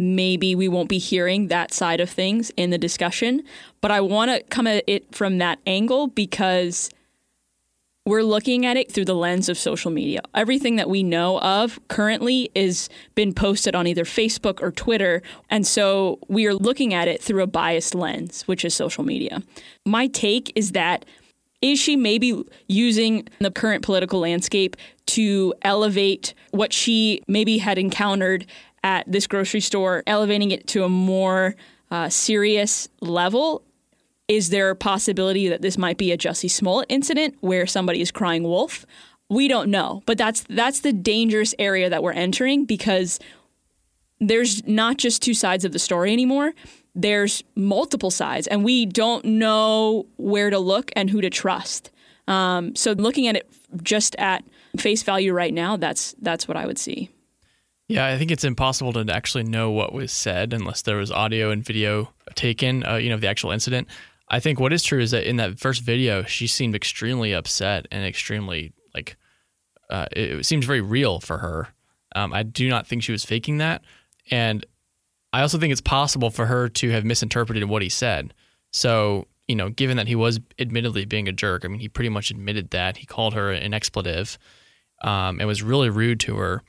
maybe 0.00 0.54
we 0.54 0.66
won't 0.66 0.88
be 0.88 0.98
hearing 0.98 1.48
that 1.48 1.74
side 1.74 2.00
of 2.00 2.08
things 2.08 2.50
in 2.56 2.70
the 2.70 2.78
discussion. 2.78 3.42
But 3.82 3.90
I 3.90 4.00
want 4.00 4.30
to 4.30 4.42
come 4.44 4.66
at 4.66 4.82
it 4.86 5.14
from 5.14 5.36
that 5.38 5.58
angle 5.66 6.06
because 6.06 6.88
we're 8.06 8.22
looking 8.22 8.64
at 8.64 8.78
it 8.78 8.90
through 8.90 9.04
the 9.04 9.14
lens 9.14 9.50
of 9.50 9.58
social 9.58 9.90
media. 9.90 10.20
Everything 10.34 10.76
that 10.76 10.88
we 10.88 11.02
know 11.02 11.38
of 11.40 11.78
currently 11.88 12.50
is 12.54 12.88
been 13.14 13.34
posted 13.34 13.74
on 13.74 13.86
either 13.86 14.04
Facebook 14.04 14.62
or 14.62 14.72
Twitter, 14.72 15.22
and 15.50 15.66
so 15.66 16.18
we 16.28 16.46
are 16.46 16.54
looking 16.54 16.94
at 16.94 17.06
it 17.06 17.22
through 17.22 17.42
a 17.42 17.46
biased 17.46 17.94
lens, 17.94 18.42
which 18.48 18.64
is 18.64 18.74
social 18.74 19.04
media. 19.04 19.42
My 19.84 20.06
take 20.06 20.50
is 20.56 20.72
that 20.72 21.04
is 21.62 21.78
she 21.78 21.94
maybe 21.94 22.42
using 22.68 23.28
the 23.38 23.50
current 23.50 23.84
political 23.84 24.20
landscape 24.20 24.76
to 25.06 25.52
elevate 25.62 26.32
what 26.52 26.72
she 26.72 27.22
maybe 27.28 27.58
had 27.58 27.76
encountered 27.76 28.46
at 28.82 29.10
this 29.10 29.26
grocery 29.26 29.60
store, 29.60 30.02
elevating 30.06 30.50
it 30.50 30.66
to 30.68 30.84
a 30.84 30.88
more 30.88 31.54
uh, 31.90 32.08
serious 32.08 32.88
level? 33.00 33.62
Is 34.28 34.50
there 34.50 34.70
a 34.70 34.76
possibility 34.76 35.48
that 35.48 35.60
this 35.60 35.76
might 35.76 35.98
be 35.98 36.12
a 36.12 36.18
Jussie 36.18 36.50
Smollett 36.50 36.86
incident 36.88 37.36
where 37.40 37.66
somebody 37.66 38.00
is 38.00 38.10
crying 38.10 38.44
wolf? 38.44 38.86
We 39.28 39.48
don't 39.48 39.70
know, 39.70 40.02
but 40.06 40.18
that's 40.18 40.42
that's 40.48 40.80
the 40.80 40.92
dangerous 40.92 41.54
area 41.58 41.90
that 41.90 42.02
we're 42.02 42.12
entering 42.12 42.64
because 42.64 43.20
there's 44.20 44.66
not 44.66 44.98
just 44.98 45.22
two 45.22 45.34
sides 45.34 45.64
of 45.64 45.72
the 45.72 45.78
story 45.78 46.12
anymore. 46.12 46.52
There's 46.94 47.42
multiple 47.54 48.10
sides, 48.10 48.46
and 48.46 48.64
we 48.64 48.86
don't 48.86 49.24
know 49.24 50.06
where 50.16 50.50
to 50.50 50.58
look 50.58 50.90
and 50.96 51.08
who 51.08 51.20
to 51.20 51.30
trust. 51.30 51.90
Um, 52.26 52.74
so, 52.76 52.92
looking 52.92 53.26
at 53.28 53.36
it 53.36 53.48
just 53.82 54.16
at 54.16 54.44
face 54.76 55.02
value 55.02 55.32
right 55.32 55.54
now, 55.54 55.76
that's 55.76 56.14
that's 56.20 56.46
what 56.46 56.56
I 56.56 56.66
would 56.66 56.78
see. 56.78 57.10
Yeah, 57.90 58.06
I 58.06 58.16
think 58.18 58.30
it's 58.30 58.44
impossible 58.44 58.92
to 58.92 59.12
actually 59.12 59.42
know 59.42 59.72
what 59.72 59.92
was 59.92 60.12
said 60.12 60.52
unless 60.52 60.82
there 60.82 60.96
was 60.96 61.10
audio 61.10 61.50
and 61.50 61.64
video 61.64 62.12
taken, 62.36 62.86
uh, 62.86 62.94
you 62.94 63.08
know, 63.08 63.16
of 63.16 63.20
the 63.20 63.26
actual 63.26 63.50
incident. 63.50 63.88
I 64.28 64.38
think 64.38 64.60
what 64.60 64.72
is 64.72 64.84
true 64.84 65.00
is 65.00 65.10
that 65.10 65.28
in 65.28 65.38
that 65.38 65.58
first 65.58 65.82
video, 65.82 66.22
she 66.22 66.46
seemed 66.46 66.76
extremely 66.76 67.32
upset 67.32 67.86
and 67.90 68.06
extremely 68.06 68.72
like 68.94 69.16
uh, 69.90 70.06
it, 70.12 70.30
it 70.38 70.46
seems 70.46 70.66
very 70.66 70.80
real 70.80 71.18
for 71.18 71.38
her. 71.38 71.66
Um, 72.14 72.32
I 72.32 72.44
do 72.44 72.68
not 72.68 72.86
think 72.86 73.02
she 73.02 73.10
was 73.10 73.24
faking 73.24 73.58
that, 73.58 73.82
and 74.30 74.64
I 75.32 75.40
also 75.40 75.58
think 75.58 75.72
it's 75.72 75.80
possible 75.80 76.30
for 76.30 76.46
her 76.46 76.68
to 76.68 76.90
have 76.90 77.04
misinterpreted 77.04 77.64
what 77.64 77.82
he 77.82 77.88
said. 77.88 78.32
So 78.70 79.26
you 79.48 79.56
know, 79.56 79.68
given 79.68 79.96
that 79.96 80.06
he 80.06 80.14
was 80.14 80.38
admittedly 80.60 81.06
being 81.06 81.26
a 81.26 81.32
jerk, 81.32 81.64
I 81.64 81.68
mean, 81.68 81.80
he 81.80 81.88
pretty 81.88 82.08
much 82.10 82.30
admitted 82.30 82.70
that 82.70 82.98
he 82.98 83.04
called 83.04 83.34
her 83.34 83.50
an 83.50 83.74
expletive 83.74 84.38
um, 85.02 85.40
and 85.40 85.48
was 85.48 85.60
really 85.60 85.90
rude 85.90 86.20
to 86.20 86.36
her. 86.36 86.62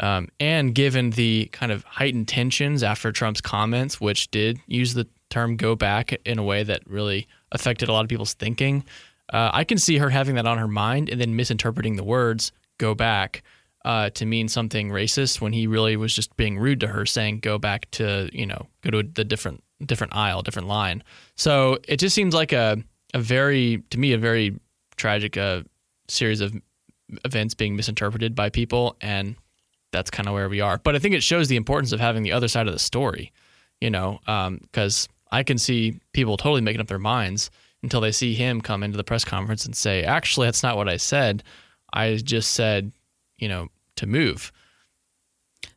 Um, 0.00 0.28
and 0.38 0.74
given 0.74 1.10
the 1.10 1.46
kind 1.52 1.72
of 1.72 1.84
heightened 1.84 2.28
tensions 2.28 2.82
after 2.82 3.10
Trump's 3.10 3.40
comments, 3.40 4.00
which 4.00 4.30
did 4.30 4.60
use 4.66 4.94
the 4.94 5.06
term 5.30 5.56
go 5.56 5.74
back 5.74 6.12
in 6.24 6.38
a 6.38 6.42
way 6.42 6.62
that 6.62 6.82
really 6.86 7.26
affected 7.52 7.88
a 7.88 7.92
lot 7.92 8.04
of 8.04 8.08
people's 8.08 8.34
thinking, 8.34 8.84
uh, 9.32 9.50
I 9.52 9.64
can 9.64 9.78
see 9.78 9.98
her 9.98 10.10
having 10.10 10.36
that 10.36 10.46
on 10.46 10.58
her 10.58 10.68
mind 10.68 11.08
and 11.08 11.20
then 11.20 11.36
misinterpreting 11.36 11.96
the 11.96 12.04
words 12.04 12.52
go 12.78 12.94
back 12.94 13.42
uh, 13.84 14.10
to 14.10 14.26
mean 14.26 14.48
something 14.48 14.90
racist 14.90 15.40
when 15.40 15.52
he 15.52 15.66
really 15.66 15.96
was 15.96 16.14
just 16.14 16.36
being 16.36 16.58
rude 16.58 16.80
to 16.80 16.86
her, 16.88 17.06
saying 17.06 17.40
go 17.40 17.58
back 17.58 17.90
to, 17.92 18.28
you 18.32 18.46
know, 18.46 18.66
go 18.82 18.90
to 18.90 19.02
the 19.02 19.24
different 19.24 19.62
different 19.86 20.14
aisle, 20.14 20.42
different 20.42 20.68
line. 20.68 21.02
So 21.36 21.78
it 21.86 21.98
just 21.98 22.14
seems 22.14 22.34
like 22.34 22.52
a, 22.52 22.82
a 23.14 23.18
very, 23.20 23.82
to 23.90 23.98
me, 23.98 24.12
a 24.12 24.18
very 24.18 24.58
tragic 24.96 25.36
uh, 25.36 25.62
series 26.08 26.40
of 26.40 26.54
events 27.24 27.54
being 27.54 27.76
misinterpreted 27.76 28.34
by 28.34 28.50
people. 28.50 28.96
And 29.00 29.36
that's 29.92 30.10
kind 30.10 30.28
of 30.28 30.34
where 30.34 30.48
we 30.48 30.60
are. 30.60 30.78
But 30.78 30.94
I 30.94 30.98
think 30.98 31.14
it 31.14 31.22
shows 31.22 31.48
the 31.48 31.56
importance 31.56 31.92
of 31.92 32.00
having 32.00 32.22
the 32.22 32.32
other 32.32 32.48
side 32.48 32.66
of 32.66 32.72
the 32.72 32.78
story, 32.78 33.32
you 33.80 33.90
know, 33.90 34.18
because 34.62 35.08
um, 35.08 35.14
I 35.30 35.42
can 35.42 35.58
see 35.58 36.00
people 36.12 36.36
totally 36.36 36.60
making 36.60 36.80
up 36.80 36.88
their 36.88 36.98
minds 36.98 37.50
until 37.82 38.00
they 38.00 38.12
see 38.12 38.34
him 38.34 38.60
come 38.60 38.82
into 38.82 38.96
the 38.96 39.04
press 39.04 39.24
conference 39.24 39.64
and 39.64 39.76
say, 39.76 40.02
actually, 40.02 40.46
that's 40.46 40.62
not 40.62 40.76
what 40.76 40.88
I 40.88 40.96
said. 40.96 41.42
I 41.92 42.16
just 42.16 42.52
said, 42.52 42.92
you 43.38 43.48
know, 43.48 43.68
to 43.96 44.06
move. 44.06 44.52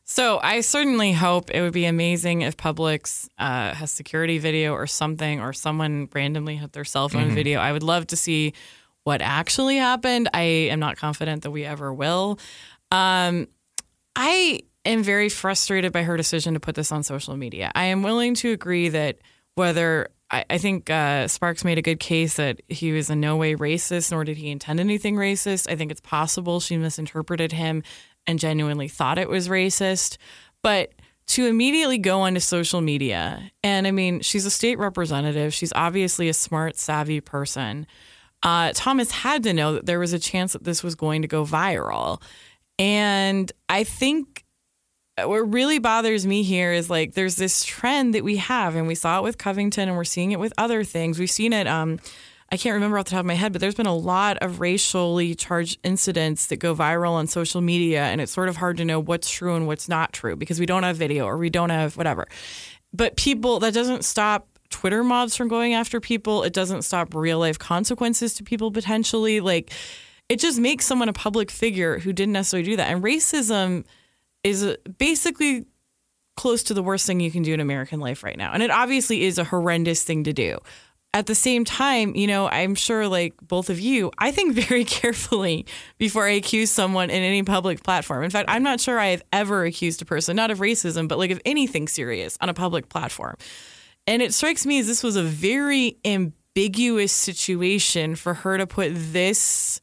So 0.04 0.40
I 0.42 0.60
certainly 0.60 1.12
hope 1.12 1.50
it 1.50 1.62
would 1.62 1.72
be 1.72 1.86
amazing 1.86 2.42
if 2.42 2.56
Publix 2.56 3.28
uh, 3.38 3.72
has 3.72 3.90
security 3.90 4.38
video 4.38 4.72
or 4.72 4.86
something, 4.86 5.40
or 5.40 5.52
someone 5.52 6.08
randomly 6.12 6.56
had 6.56 6.72
their 6.72 6.84
cell 6.84 7.08
phone 7.08 7.26
mm-hmm. 7.26 7.34
video. 7.34 7.60
I 7.60 7.72
would 7.72 7.82
love 7.82 8.08
to 8.08 8.16
see 8.16 8.52
what 9.04 9.22
actually 9.22 9.78
happened. 9.78 10.28
I 10.34 10.42
am 10.42 10.80
not 10.80 10.96
confident 10.96 11.44
that 11.44 11.50
we 11.50 11.64
ever 11.64 11.94
will. 11.94 12.38
Um, 12.90 13.48
I 14.16 14.60
am 14.84 15.02
very 15.02 15.28
frustrated 15.28 15.92
by 15.92 16.02
her 16.02 16.16
decision 16.16 16.54
to 16.54 16.60
put 16.60 16.74
this 16.74 16.92
on 16.92 17.02
social 17.02 17.36
media. 17.36 17.70
I 17.74 17.84
am 17.84 18.02
willing 18.02 18.34
to 18.36 18.52
agree 18.52 18.88
that 18.90 19.18
whether 19.54 20.08
I, 20.30 20.44
I 20.50 20.58
think 20.58 20.90
uh, 20.90 21.28
Sparks 21.28 21.64
made 21.64 21.78
a 21.78 21.82
good 21.82 22.00
case 22.00 22.36
that 22.36 22.60
he 22.68 22.92
was 22.92 23.10
in 23.10 23.20
no 23.20 23.36
way 23.36 23.54
racist, 23.54 24.10
nor 24.10 24.24
did 24.24 24.38
he 24.38 24.50
intend 24.50 24.80
anything 24.80 25.16
racist. 25.16 25.70
I 25.70 25.76
think 25.76 25.90
it's 25.90 26.00
possible 26.00 26.60
she 26.60 26.76
misinterpreted 26.76 27.52
him 27.52 27.82
and 28.26 28.38
genuinely 28.38 28.88
thought 28.88 29.18
it 29.18 29.28
was 29.28 29.48
racist. 29.48 30.16
But 30.62 30.92
to 31.28 31.46
immediately 31.46 31.98
go 31.98 32.22
onto 32.22 32.40
social 32.40 32.80
media, 32.80 33.50
and 33.62 33.86
I 33.86 33.90
mean, 33.90 34.20
she's 34.20 34.46
a 34.46 34.50
state 34.50 34.78
representative. 34.78 35.54
She's 35.54 35.72
obviously 35.74 36.28
a 36.28 36.34
smart, 36.34 36.76
savvy 36.76 37.20
person. 37.20 37.86
Uh, 38.42 38.72
Thomas 38.74 39.12
had 39.12 39.44
to 39.44 39.52
know 39.52 39.74
that 39.74 39.86
there 39.86 40.00
was 40.00 40.12
a 40.12 40.18
chance 40.18 40.52
that 40.52 40.64
this 40.64 40.82
was 40.82 40.94
going 40.94 41.22
to 41.22 41.28
go 41.28 41.44
viral. 41.44 42.20
And 42.82 43.52
I 43.68 43.84
think 43.84 44.44
what 45.16 45.52
really 45.52 45.78
bothers 45.78 46.26
me 46.26 46.42
here 46.42 46.72
is 46.72 46.90
like 46.90 47.14
there's 47.14 47.36
this 47.36 47.62
trend 47.64 48.12
that 48.16 48.24
we 48.24 48.38
have, 48.38 48.74
and 48.74 48.88
we 48.88 48.96
saw 48.96 49.20
it 49.20 49.22
with 49.22 49.38
Covington, 49.38 49.88
and 49.88 49.96
we're 49.96 50.02
seeing 50.02 50.32
it 50.32 50.40
with 50.40 50.52
other 50.58 50.82
things. 50.82 51.16
We've 51.16 51.30
seen 51.30 51.52
it. 51.52 51.68
Um, 51.68 52.00
I 52.50 52.56
can't 52.56 52.74
remember 52.74 52.98
off 52.98 53.04
the 53.04 53.12
top 53.12 53.20
of 53.20 53.26
my 53.26 53.34
head, 53.34 53.52
but 53.52 53.60
there's 53.60 53.76
been 53.76 53.86
a 53.86 53.94
lot 53.94 54.36
of 54.38 54.58
racially 54.58 55.36
charged 55.36 55.78
incidents 55.84 56.46
that 56.46 56.56
go 56.56 56.74
viral 56.74 57.12
on 57.12 57.28
social 57.28 57.60
media, 57.60 58.02
and 58.02 58.20
it's 58.20 58.32
sort 58.32 58.48
of 58.48 58.56
hard 58.56 58.78
to 58.78 58.84
know 58.84 58.98
what's 58.98 59.30
true 59.30 59.54
and 59.54 59.68
what's 59.68 59.88
not 59.88 60.12
true 60.12 60.34
because 60.34 60.58
we 60.58 60.66
don't 60.66 60.82
have 60.82 60.96
video 60.96 61.24
or 61.24 61.38
we 61.38 61.50
don't 61.50 61.70
have 61.70 61.96
whatever. 61.96 62.26
But 62.92 63.16
people, 63.16 63.60
that 63.60 63.74
doesn't 63.74 64.04
stop 64.04 64.48
Twitter 64.70 65.04
mobs 65.04 65.36
from 65.36 65.46
going 65.46 65.72
after 65.72 66.00
people. 66.00 66.42
It 66.42 66.52
doesn't 66.52 66.82
stop 66.82 67.14
real 67.14 67.38
life 67.38 67.60
consequences 67.60 68.34
to 68.34 68.42
people 68.42 68.72
potentially. 68.72 69.38
Like, 69.38 69.70
it 70.28 70.40
just 70.40 70.58
makes 70.58 70.84
someone 70.84 71.08
a 71.08 71.12
public 71.12 71.50
figure 71.50 71.98
who 71.98 72.12
didn't 72.12 72.32
necessarily 72.32 72.68
do 72.68 72.76
that. 72.76 72.90
And 72.90 73.02
racism 73.02 73.84
is 74.42 74.76
basically 74.98 75.66
close 76.36 76.62
to 76.64 76.74
the 76.74 76.82
worst 76.82 77.06
thing 77.06 77.20
you 77.20 77.30
can 77.30 77.42
do 77.42 77.52
in 77.52 77.60
American 77.60 78.00
life 78.00 78.22
right 78.22 78.36
now. 78.36 78.52
And 78.52 78.62
it 78.62 78.70
obviously 78.70 79.24
is 79.24 79.38
a 79.38 79.44
horrendous 79.44 80.02
thing 80.02 80.24
to 80.24 80.32
do. 80.32 80.58
At 81.14 81.26
the 81.26 81.34
same 81.34 81.66
time, 81.66 82.16
you 82.16 82.26
know, 82.26 82.48
I'm 82.48 82.74
sure 82.74 83.06
like 83.06 83.34
both 83.42 83.68
of 83.68 83.78
you, 83.78 84.10
I 84.18 84.30
think 84.30 84.54
very 84.68 84.84
carefully 84.84 85.66
before 85.98 86.26
I 86.26 86.30
accuse 86.30 86.70
someone 86.70 87.10
in 87.10 87.22
any 87.22 87.42
public 87.42 87.82
platform. 87.82 88.24
In 88.24 88.30
fact, 88.30 88.48
I'm 88.48 88.62
not 88.62 88.80
sure 88.80 88.98
I 88.98 89.08
have 89.08 89.22
ever 89.32 89.64
accused 89.64 90.00
a 90.00 90.06
person, 90.06 90.36
not 90.36 90.50
of 90.50 90.60
racism, 90.60 91.08
but 91.08 91.18
like 91.18 91.30
of 91.30 91.40
anything 91.44 91.86
serious 91.86 92.38
on 92.40 92.48
a 92.48 92.54
public 92.54 92.88
platform. 92.88 93.36
And 94.06 94.22
it 94.22 94.32
strikes 94.32 94.64
me 94.64 94.78
as 94.78 94.86
this 94.86 95.02
was 95.02 95.16
a 95.16 95.22
very 95.22 95.98
ambiguous 96.04 97.12
situation 97.12 98.16
for 98.16 98.34
her 98.34 98.56
to 98.56 98.66
put 98.66 98.92
this 98.94 99.81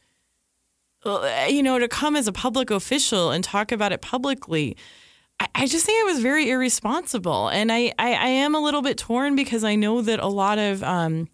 you 1.06 1.64
know, 1.64 1.80
to 1.80 1.88
come 1.88 2.16
as 2.16 2.28
a 2.28 2.32
public 2.32 2.72
official 2.72 3.32
and 3.32 3.44
talk 3.44 3.72
about 3.72 3.92
it 3.92 4.02
publicly. 4.02 4.76
I, 5.56 5.68
just 5.68 5.86
think 5.86 6.02
it 6.02 6.12
was 6.12 6.22
very 6.22 6.50
irresponsible, 6.50 7.48
and 7.48 7.72
I, 7.72 7.94
I, 7.98 8.14
I, 8.14 8.28
am 8.28 8.56
a 8.56 8.60
little 8.60 8.82
bit 8.82 8.98
torn 8.98 9.38
because 9.38 9.64
I 9.64 9.76
know 9.76 10.02
that 10.02 10.20
a 10.20 10.28
lot 10.28 10.58
of 10.58 10.84
um, 10.84 11.30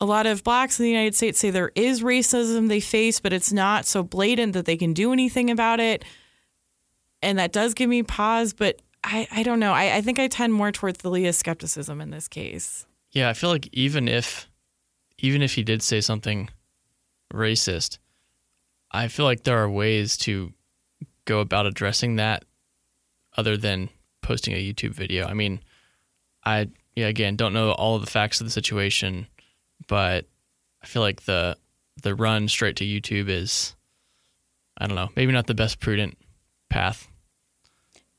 a 0.00 0.04
lot 0.04 0.26
of 0.26 0.44
blacks 0.44 0.78
in 0.78 0.84
the 0.84 0.90
United 0.90 1.16
States 1.16 1.40
say 1.40 1.50
there 1.50 1.72
is 1.74 2.02
racism 2.02 2.68
they 2.68 2.78
face, 2.78 3.18
but 3.18 3.32
it's 3.32 3.52
not 3.52 3.84
so 3.84 4.04
blatant 4.04 4.52
that 4.52 4.64
they 4.64 4.76
can 4.76 4.92
do 4.92 5.12
anything 5.12 5.50
about 5.50 5.80
it, 5.80 6.04
and 7.20 7.36
that 7.40 7.52
does 7.52 7.74
give 7.74 7.90
me 7.90 8.04
pause. 8.04 8.52
But 8.52 8.80
I, 9.02 9.26
I 9.32 9.42
don't 9.42 9.58
know. 9.58 9.72
I, 9.72 9.96
I 9.96 10.00
think 10.02 10.20
I 10.20 10.28
tend 10.28 10.52
more 10.52 10.70
towards 10.70 10.98
Thalia 10.98 11.32
skepticism 11.32 12.00
in 12.00 12.10
this 12.10 12.28
case. 12.28 12.86
Yeah, 13.10 13.28
I 13.28 13.32
feel 13.32 13.50
like 13.50 13.68
even 13.72 14.06
if 14.06 14.48
even 15.18 15.42
if 15.42 15.54
he 15.54 15.64
did 15.64 15.82
say 15.82 16.00
something 16.00 16.48
racist, 17.32 17.98
I 18.92 19.08
feel 19.08 19.24
like 19.24 19.44
there 19.44 19.58
are 19.62 19.70
ways 19.70 20.16
to 20.18 20.52
go 21.24 21.40
about 21.40 21.66
addressing 21.66 22.16
that 22.16 22.44
other 23.36 23.56
than 23.56 23.88
posting 24.20 24.54
a 24.54 24.72
YouTube 24.72 24.90
video. 24.90 25.26
I 25.26 25.34
mean, 25.34 25.60
I 26.44 26.68
yeah 26.94 27.06
again 27.06 27.36
don't 27.36 27.54
know 27.54 27.72
all 27.72 27.96
of 27.96 28.04
the 28.04 28.10
facts 28.10 28.40
of 28.40 28.46
the 28.46 28.52
situation, 28.52 29.26
but 29.88 30.26
I 30.82 30.86
feel 30.86 31.02
like 31.02 31.22
the 31.24 31.56
the 32.02 32.14
run 32.14 32.48
straight 32.48 32.76
to 32.76 32.84
YouTube 32.84 33.28
is 33.28 33.74
I 34.78 34.86
don't 34.86 34.96
know, 34.96 35.10
maybe 35.16 35.32
not 35.32 35.46
the 35.46 35.54
best 35.54 35.80
prudent 35.80 36.16
path. 36.70 37.08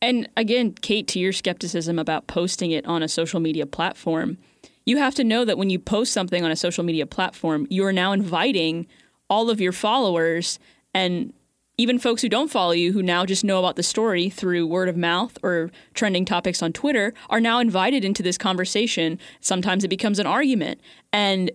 And 0.02 0.30
again, 0.36 0.74
Kate, 0.74 1.08
to 1.10 1.20
your 1.20 1.32
skepticism 1.32 1.98
about 1.98 2.28
posting 2.28 2.72
it 2.72 2.86
on 2.86 3.04
a 3.04 3.08
social 3.08 3.40
media 3.40 3.66
platform, 3.66 4.38
you 4.86 4.98
have 4.98 5.16
to 5.16 5.24
know 5.24 5.46
that 5.46 5.58
when 5.58 5.70
you 5.70 5.80
post 5.80 6.12
something 6.12 6.44
on 6.44 6.52
a 6.52 6.56
social 6.56 6.84
media 6.84 7.06
platform, 7.06 7.68
you 7.70 7.86
are 7.86 7.94
now 7.94 8.12
inviting 8.12 8.86
all 9.34 9.50
of 9.50 9.60
your 9.60 9.72
followers 9.72 10.60
and 10.94 11.34
even 11.80 11.98
folks 11.98 12.22
who 12.22 12.30
don't 12.30 12.52
follow 12.52 12.72
you, 12.72 12.94
who 12.94 13.02
now 13.02 13.26
just 13.26 13.44
know 13.44 13.58
about 13.58 13.78
the 13.78 13.82
story 13.82 14.30
through 14.30 14.68
word 14.68 14.88
of 14.88 14.96
mouth 14.96 15.40
or 15.42 15.72
trending 15.96 16.24
topics 16.24 16.62
on 16.62 16.72
Twitter, 16.72 17.16
are 17.32 17.42
now 17.42 17.58
invited 17.58 18.06
into 18.06 18.22
this 18.22 18.38
conversation. 18.38 19.18
Sometimes 19.42 19.84
it 19.84 19.88
becomes 19.88 20.20
an 20.20 20.28
argument. 20.28 20.80
And 21.12 21.50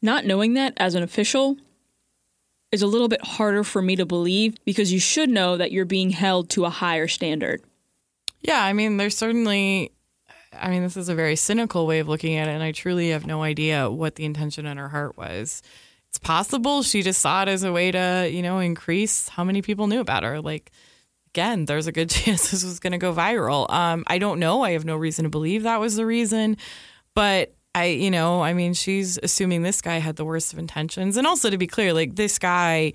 not 0.00 0.24
knowing 0.24 0.54
that 0.54 0.74
as 0.76 0.94
an 0.94 1.02
official 1.02 1.56
is 2.70 2.82
a 2.82 2.86
little 2.86 3.08
bit 3.08 3.24
harder 3.24 3.64
for 3.64 3.82
me 3.82 3.96
to 3.96 4.06
believe 4.06 4.54
because 4.64 4.92
you 4.92 5.00
should 5.00 5.28
know 5.28 5.56
that 5.56 5.72
you're 5.72 5.84
being 5.84 6.10
held 6.10 6.50
to 6.50 6.64
a 6.64 6.70
higher 6.70 7.08
standard. 7.08 7.60
Yeah, 8.40 8.62
I 8.62 8.72
mean, 8.72 8.96
there's 8.96 9.16
certainly, 9.16 9.90
I 10.52 10.70
mean, 10.70 10.84
this 10.84 10.96
is 10.96 11.08
a 11.08 11.16
very 11.16 11.34
cynical 11.34 11.84
way 11.84 11.98
of 11.98 12.06
looking 12.06 12.36
at 12.36 12.46
it, 12.46 12.52
and 12.52 12.62
I 12.62 12.70
truly 12.70 13.10
have 13.10 13.26
no 13.26 13.42
idea 13.42 13.90
what 13.90 14.14
the 14.14 14.24
intention 14.24 14.66
in 14.66 14.76
her 14.76 14.90
heart 14.90 15.16
was. 15.16 15.62
It's 16.18 16.26
possible 16.26 16.82
she 16.82 17.02
just 17.02 17.20
saw 17.20 17.42
it 17.42 17.48
as 17.48 17.62
a 17.62 17.70
way 17.70 17.92
to, 17.92 18.28
you 18.28 18.42
know, 18.42 18.58
increase 18.58 19.28
how 19.28 19.44
many 19.44 19.62
people 19.62 19.86
knew 19.86 20.00
about 20.00 20.24
her. 20.24 20.40
Like, 20.40 20.72
again, 21.28 21.64
there's 21.64 21.86
a 21.86 21.92
good 21.92 22.10
chance 22.10 22.50
this 22.50 22.64
was 22.64 22.80
going 22.80 22.90
to 22.90 22.98
go 22.98 23.14
viral. 23.14 23.70
Um, 23.70 24.02
I 24.08 24.18
don't 24.18 24.40
know. 24.40 24.62
I 24.62 24.72
have 24.72 24.84
no 24.84 24.96
reason 24.96 25.22
to 25.22 25.28
believe 25.28 25.62
that 25.62 25.78
was 25.78 25.94
the 25.94 26.04
reason, 26.04 26.56
but 27.14 27.54
I, 27.72 27.84
you 27.84 28.10
know, 28.10 28.42
I 28.42 28.52
mean, 28.52 28.74
she's 28.74 29.16
assuming 29.22 29.62
this 29.62 29.80
guy 29.80 29.98
had 29.98 30.16
the 30.16 30.24
worst 30.24 30.52
of 30.52 30.58
intentions. 30.58 31.16
And 31.16 31.24
also 31.24 31.50
to 31.50 31.56
be 31.56 31.68
clear, 31.68 31.92
like 31.92 32.16
this 32.16 32.40
guy, 32.40 32.94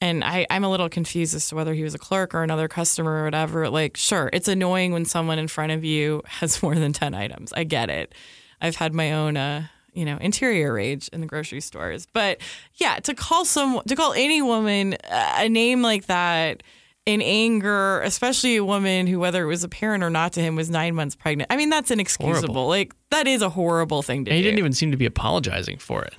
and 0.00 0.22
I, 0.22 0.46
I'm 0.48 0.62
a 0.62 0.70
little 0.70 0.88
confused 0.88 1.34
as 1.34 1.48
to 1.48 1.56
whether 1.56 1.74
he 1.74 1.82
was 1.82 1.96
a 1.96 1.98
clerk 1.98 2.36
or 2.36 2.44
another 2.44 2.68
customer 2.68 3.22
or 3.22 3.24
whatever. 3.24 3.68
Like, 3.68 3.96
sure, 3.96 4.30
it's 4.32 4.46
annoying 4.46 4.92
when 4.92 5.06
someone 5.06 5.40
in 5.40 5.48
front 5.48 5.72
of 5.72 5.84
you 5.84 6.22
has 6.26 6.62
more 6.62 6.76
than 6.76 6.92
10 6.92 7.14
items. 7.14 7.52
I 7.52 7.64
get 7.64 7.90
it. 7.90 8.14
I've 8.60 8.76
had 8.76 8.94
my 8.94 9.10
own, 9.10 9.36
uh, 9.36 9.66
you 9.94 10.04
know, 10.04 10.16
interior 10.20 10.72
rage 10.72 11.08
in 11.08 11.20
the 11.20 11.26
grocery 11.26 11.60
stores. 11.60 12.06
But 12.12 12.40
yeah, 12.74 12.96
to 13.00 13.14
call 13.14 13.44
some, 13.44 13.80
to 13.88 13.96
call 13.96 14.12
any 14.12 14.42
woman 14.42 14.94
uh, 15.10 15.34
a 15.38 15.48
name 15.48 15.82
like 15.82 16.06
that, 16.06 16.62
in 17.06 17.22
anger, 17.22 18.00
especially 18.02 18.56
a 18.56 18.64
woman 18.64 19.06
who, 19.06 19.18
whether 19.18 19.42
it 19.42 19.46
was 19.46 19.64
apparent 19.64 20.04
or 20.04 20.10
not 20.10 20.34
to 20.34 20.40
him, 20.40 20.54
was 20.54 20.68
nine 20.70 20.94
months 20.94 21.16
pregnant. 21.16 21.50
I 21.50 21.56
mean, 21.56 21.70
that's 21.70 21.90
inexcusable. 21.90 22.52
Horrible. 22.54 22.68
Like, 22.68 22.92
that 23.10 23.26
is 23.26 23.40
a 23.42 23.48
horrible 23.48 24.02
thing 24.02 24.26
to 24.26 24.30
And 24.30 24.36
he 24.36 24.42
do. 24.42 24.48
didn't 24.48 24.58
even 24.58 24.72
seem 24.74 24.90
to 24.90 24.96
be 24.98 25.06
apologizing 25.06 25.78
for 25.78 26.04
it. 26.04 26.14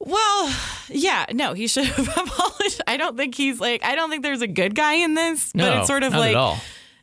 well, 0.00 0.52
yeah, 0.88 1.26
no, 1.32 1.52
he 1.52 1.66
should 1.68 1.84
have 1.84 2.08
apologized. 2.16 2.80
I 2.86 2.96
don't 2.96 3.16
think 3.16 3.34
he's 3.34 3.60
like, 3.60 3.84
I 3.84 3.94
don't 3.94 4.10
think 4.10 4.22
there's 4.22 4.40
a 4.42 4.46
good 4.48 4.74
guy 4.74 4.94
in 4.94 5.14
this, 5.14 5.52
but 5.54 5.58
No, 5.62 5.78
it's 5.80 5.86
sort 5.86 6.02
of 6.02 6.14
at 6.14 6.18
like, 6.18 6.34
all. 6.36 6.58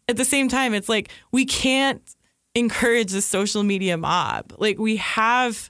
at 0.10 0.18
the 0.18 0.26
same 0.26 0.50
time, 0.50 0.74
it's 0.74 0.90
like, 0.90 1.10
we 1.32 1.46
can't 1.46 2.02
encourage 2.56 3.12
the 3.12 3.22
social 3.22 3.64
media 3.64 3.96
mob. 3.96 4.54
Like, 4.58 4.80
we 4.80 4.98
have. 4.98 5.70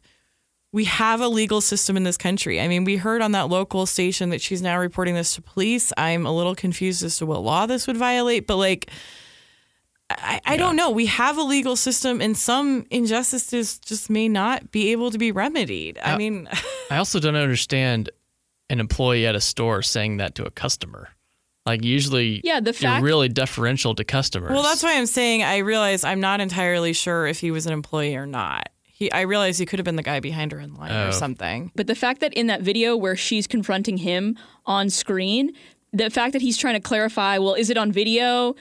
We 0.72 0.86
have 0.86 1.20
a 1.20 1.28
legal 1.28 1.62
system 1.62 1.98
in 1.98 2.04
this 2.04 2.18
country. 2.18 2.62
I 2.62 2.68
mean, 2.68 2.84
we 2.84 2.98
heard 2.98 3.22
on 3.24 3.32
that 3.32 3.50
local 3.50 3.86
station 3.88 4.30
that 4.30 4.40
she's 4.42 4.62
now 4.62 4.78
reporting 4.78 5.16
this 5.16 5.34
to 5.36 5.42
police. 5.42 5.92
I'm 5.98 6.26
a 6.28 6.32
little 6.36 6.54
confused 6.54 7.04
as 7.04 7.18
to 7.18 7.26
what 7.26 7.42
law 7.42 7.66
this 7.66 7.88
would 7.88 7.98
violate, 7.98 8.46
but 8.46 8.58
like, 8.58 8.92
I, 10.12 10.40
I 10.46 10.58
don't 10.58 10.76
know. 10.76 10.90
We 10.92 11.06
have 11.08 11.38
a 11.38 11.44
legal 11.44 11.76
system, 11.76 12.20
and 12.22 12.36
some 12.38 12.86
injustices 12.90 13.80
just 13.80 14.10
may 14.10 14.28
not 14.28 14.72
be 14.72 14.92
able 14.92 15.12
to 15.12 15.18
be 15.20 15.32
remedied. 15.32 16.00
I 16.04 16.14
Uh, 16.14 16.18
mean, 16.18 16.50
I 16.92 16.98
also 16.98 17.20
don't 17.20 17.36
understand 17.36 18.10
an 18.72 18.80
employee 18.80 19.26
at 19.28 19.36
a 19.36 19.42
store 19.42 19.82
saying 19.82 20.18
that 20.18 20.36
to 20.36 20.46
a 20.46 20.52
customer. 20.52 21.10
Like 21.66 21.84
usually, 21.84 22.42
Yeah, 22.44 22.60
the 22.60 22.74
fact, 22.74 23.02
you're 23.02 23.06
really 23.08 23.30
deferential 23.30 23.94
to 23.96 24.04
customers. 24.04 24.52
well, 24.52 24.64
that's 24.64 24.82
why 24.82 24.98
I'm 24.98 25.06
saying 25.06 25.44
I 25.44 25.58
realize 25.60 26.04
I'm 26.04 26.20
not 26.22 26.42
entirely 26.42 26.94
sure 26.94 27.28
if 27.28 27.40
he 27.40 27.52
was 27.52 27.66
an 27.68 27.74
employee 27.74 28.16
or 28.16 28.26
not. 28.26 28.70
He, 29.00 29.10
I 29.14 29.22
realize 29.22 29.58
he 29.58 29.66
could 29.66 29.80
have 29.80 29.86
been 29.86 29.96
the 29.96 30.04
guy 30.04 30.20
behind 30.20 30.52
her 30.52 30.60
in 30.60 30.76
line 30.76 30.92
Oh. 30.92 31.08
or 31.08 31.12
something. 31.14 31.72
But 31.74 31.88
the 31.88 31.96
fact 31.96 32.20
that 32.20 32.34
in 32.34 32.48
that 32.48 32.62
video 32.62 32.98
where 32.98 33.16
she's 33.16 33.48
confronting 33.48 33.98
him 33.98 34.38
on 34.66 34.90
screen, 34.90 35.54
the 35.94 36.10
fact 36.10 36.34
that 36.34 36.42
he's 36.42 36.58
trying 36.58 36.74
to 36.76 36.82
clarify, 36.82 37.38
well, 37.38 37.54
is 37.54 37.70
it 37.70 37.78
on 37.78 37.94
video? 37.94 38.56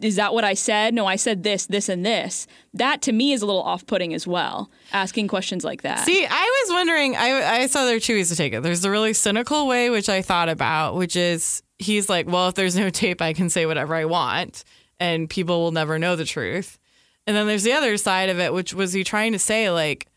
Is 0.00 0.14
that 0.16 0.32
what 0.32 0.44
I 0.44 0.54
said? 0.54 0.94
No, 0.94 1.06
I 1.06 1.16
said 1.16 1.42
this, 1.42 1.66
this, 1.66 1.88
and 1.88 2.06
this. 2.06 2.46
That 2.74 3.02
to 3.02 3.12
me 3.12 3.32
is 3.32 3.42
a 3.42 3.46
little 3.46 3.62
off 3.62 3.84
putting 3.86 4.14
as 4.14 4.26
well, 4.26 4.70
asking 4.92 5.26
questions 5.28 5.64
like 5.64 5.82
that. 5.82 6.04
See, 6.04 6.24
I 6.24 6.62
was 6.66 6.72
wondering. 6.74 7.16
I 7.16 7.62
I 7.62 7.66
saw 7.66 7.86
there 7.86 7.96
are 7.96 8.00
two 8.00 8.14
ways 8.14 8.28
to 8.28 8.36
take 8.36 8.52
it. 8.52 8.62
There's 8.62 8.82
the 8.82 8.90
really 8.90 9.14
cynical 9.14 9.66
way, 9.66 9.88
which 9.90 10.08
I 10.10 10.20
thought 10.22 10.50
about, 10.50 10.96
which 10.96 11.16
is 11.16 11.62
he's 11.78 12.10
like, 12.10 12.26
well, 12.28 12.48
if 12.48 12.54
there's 12.56 12.76
no 12.76 12.90
tape, 12.90 13.22
I 13.22 13.32
can 13.32 13.48
say 13.48 13.64
whatever 13.64 13.94
I 13.94 14.04
want, 14.04 14.64
and 15.00 15.28
people 15.30 15.60
will 15.62 15.72
never 15.72 15.98
know 15.98 16.14
the 16.14 16.26
truth. 16.26 16.78
And 17.26 17.36
then 17.36 17.46
there's 17.46 17.62
the 17.62 17.72
other 17.72 17.96
side 17.96 18.28
of 18.28 18.38
it, 18.40 18.52
which 18.52 18.74
was 18.74 18.92
he 18.92 19.04
trying 19.04 19.32
to 19.32 19.38
say 19.38 19.70
like, 19.70 20.08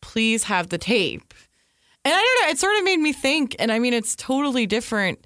please 0.00 0.44
have 0.44 0.68
the 0.68 0.78
tape. 0.78 1.34
And 2.04 2.14
I 2.14 2.16
don't 2.16 2.46
know. 2.46 2.52
It 2.52 2.58
sort 2.58 2.76
of 2.78 2.84
made 2.84 2.98
me 2.98 3.12
think. 3.12 3.56
And 3.58 3.70
I 3.70 3.78
mean, 3.78 3.92
it's 3.92 4.16
totally 4.16 4.66
different. 4.66 5.24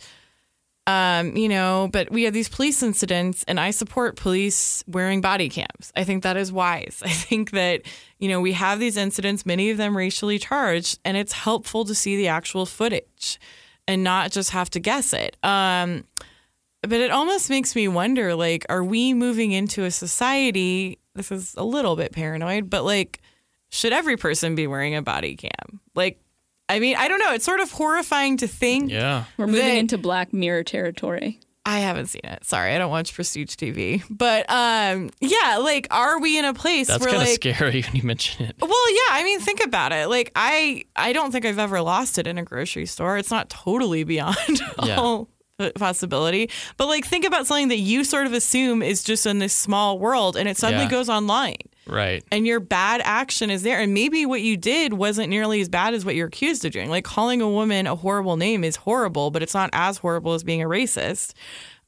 Um, 0.86 1.34
you 1.34 1.48
know, 1.48 1.88
but 1.92 2.10
we 2.10 2.24
have 2.24 2.34
these 2.34 2.50
police 2.50 2.82
incidents, 2.82 3.42
and 3.48 3.58
I 3.58 3.70
support 3.70 4.16
police 4.16 4.84
wearing 4.86 5.22
body 5.22 5.48
cams. 5.48 5.90
I 5.96 6.04
think 6.04 6.22
that 6.24 6.36
is 6.36 6.52
wise. 6.52 7.02
I 7.04 7.08
think 7.08 7.52
that, 7.52 7.82
you 8.18 8.28
know, 8.28 8.40
we 8.40 8.52
have 8.52 8.80
these 8.80 8.98
incidents, 8.98 9.46
many 9.46 9.70
of 9.70 9.78
them 9.78 9.96
racially 9.96 10.38
charged, 10.38 10.98
and 11.02 11.16
it's 11.16 11.32
helpful 11.32 11.86
to 11.86 11.94
see 11.94 12.18
the 12.18 12.28
actual 12.28 12.66
footage 12.66 13.40
and 13.88 14.04
not 14.04 14.30
just 14.30 14.50
have 14.50 14.68
to 14.70 14.80
guess 14.80 15.14
it. 15.14 15.38
Um, 15.42 16.04
but 16.82 17.00
it 17.00 17.10
almost 17.10 17.48
makes 17.48 17.74
me 17.74 17.88
wonder 17.88 18.34
like, 18.34 18.66
are 18.68 18.84
we 18.84 19.14
moving 19.14 19.52
into 19.52 19.84
a 19.84 19.90
society? 19.90 20.98
This 21.14 21.30
is 21.30 21.54
a 21.56 21.64
little 21.64 21.96
bit 21.96 22.12
paranoid, 22.12 22.68
but 22.70 22.84
like, 22.84 23.20
should 23.70 23.92
every 23.92 24.16
person 24.16 24.54
be 24.54 24.66
wearing 24.66 24.94
a 24.94 25.02
body 25.02 25.36
cam? 25.36 25.80
Like, 25.94 26.20
I 26.68 26.78
mean, 26.80 26.96
I 26.96 27.08
don't 27.08 27.18
know. 27.18 27.32
It's 27.34 27.44
sort 27.44 27.60
of 27.60 27.70
horrifying 27.70 28.36
to 28.38 28.48
think. 28.48 28.90
Yeah. 28.90 29.24
We're 29.36 29.46
moving 29.46 29.60
that- 29.66 29.76
into 29.78 29.98
Black 29.98 30.32
Mirror 30.32 30.64
territory. 30.64 31.40
I 31.66 31.78
haven't 31.78 32.08
seen 32.08 32.20
it. 32.24 32.44
Sorry, 32.44 32.74
I 32.74 32.78
don't 32.78 32.90
watch 32.90 33.14
Prestige 33.14 33.54
TV. 33.54 34.02
But 34.10 34.44
um, 34.50 35.08
yeah, 35.20 35.56
like, 35.62 35.86
are 35.90 36.20
we 36.20 36.38
in 36.38 36.44
a 36.44 36.52
place 36.52 36.88
That's 36.88 37.00
where 37.00 37.08
kind 37.08 37.22
of 37.22 37.28
like, 37.28 37.36
scary 37.36 37.80
when 37.86 37.96
you 37.96 38.02
mention 38.02 38.44
it. 38.44 38.56
well, 38.60 38.92
yeah. 38.92 39.12
I 39.12 39.22
mean, 39.24 39.40
think 39.40 39.64
about 39.64 39.90
it. 39.92 40.08
Like, 40.10 40.30
I 40.36 40.84
I 40.94 41.14
don't 41.14 41.30
think 41.32 41.46
I've 41.46 41.58
ever 41.58 41.80
lost 41.80 42.18
it 42.18 42.26
in 42.26 42.36
a 42.36 42.42
grocery 42.42 42.84
store. 42.84 43.16
It's 43.16 43.30
not 43.30 43.48
totally 43.48 44.04
beyond 44.04 44.36
Yeah. 44.84 44.96
all 44.96 45.30
possibility. 45.74 46.50
But 46.76 46.86
like, 46.88 47.04
think 47.06 47.24
about 47.24 47.46
something 47.46 47.68
that 47.68 47.78
you 47.78 48.04
sort 48.04 48.26
of 48.26 48.32
assume 48.32 48.82
is 48.82 49.02
just 49.04 49.26
in 49.26 49.38
this 49.38 49.52
small 49.52 49.98
world, 49.98 50.36
and 50.36 50.48
it 50.48 50.56
suddenly 50.56 50.84
Yeah. 50.86 50.90
goes 50.90 51.08
online. 51.08 51.56
Right. 51.86 52.24
And 52.32 52.46
your 52.46 52.60
bad 52.60 53.02
action 53.04 53.50
is 53.50 53.62
there. 53.62 53.78
And 53.78 53.92
maybe 53.92 54.24
what 54.24 54.40
you 54.40 54.56
did 54.56 54.94
wasn't 54.94 55.28
nearly 55.28 55.60
as 55.60 55.68
bad 55.68 55.92
as 55.94 56.04
what 56.04 56.14
you're 56.14 56.28
accused 56.28 56.64
of 56.64 56.72
doing. 56.72 56.88
Like 56.88 57.04
calling 57.04 57.42
a 57.42 57.48
woman 57.48 57.86
a 57.86 57.94
horrible 57.94 58.36
name 58.36 58.64
is 58.64 58.76
horrible, 58.76 59.30
but 59.30 59.42
it's 59.42 59.52
not 59.54 59.68
as 59.72 59.98
horrible 59.98 60.32
as 60.32 60.42
being 60.42 60.62
a 60.62 60.66
racist. 60.66 61.34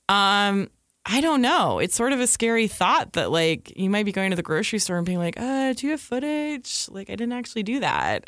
Um, 0.09 0.68
I 1.07 1.20
don't 1.20 1.40
know. 1.40 1.79
It's 1.79 1.94
sort 1.94 2.12
of 2.12 2.20
a 2.20 2.26
scary 2.26 2.68
thought 2.68 3.14
that 3.14 3.31
like 3.31 3.72
you 3.76 3.88
might 3.88 4.05
be 4.05 4.12
going 4.12 4.31
to 4.31 4.37
the 4.37 4.42
grocery 4.42 4.79
store 4.81 4.98
and 4.98 5.07
being 5.07 5.18
like, 5.18 5.40
uh, 5.40 5.72
do 5.72 5.87
you 5.87 5.92
have 5.92 6.00
footage? 6.00 6.87
Like 6.90 7.09
I 7.09 7.14
didn't 7.14 7.33
actually 7.33 7.62
do 7.62 7.81
that. 7.81 8.24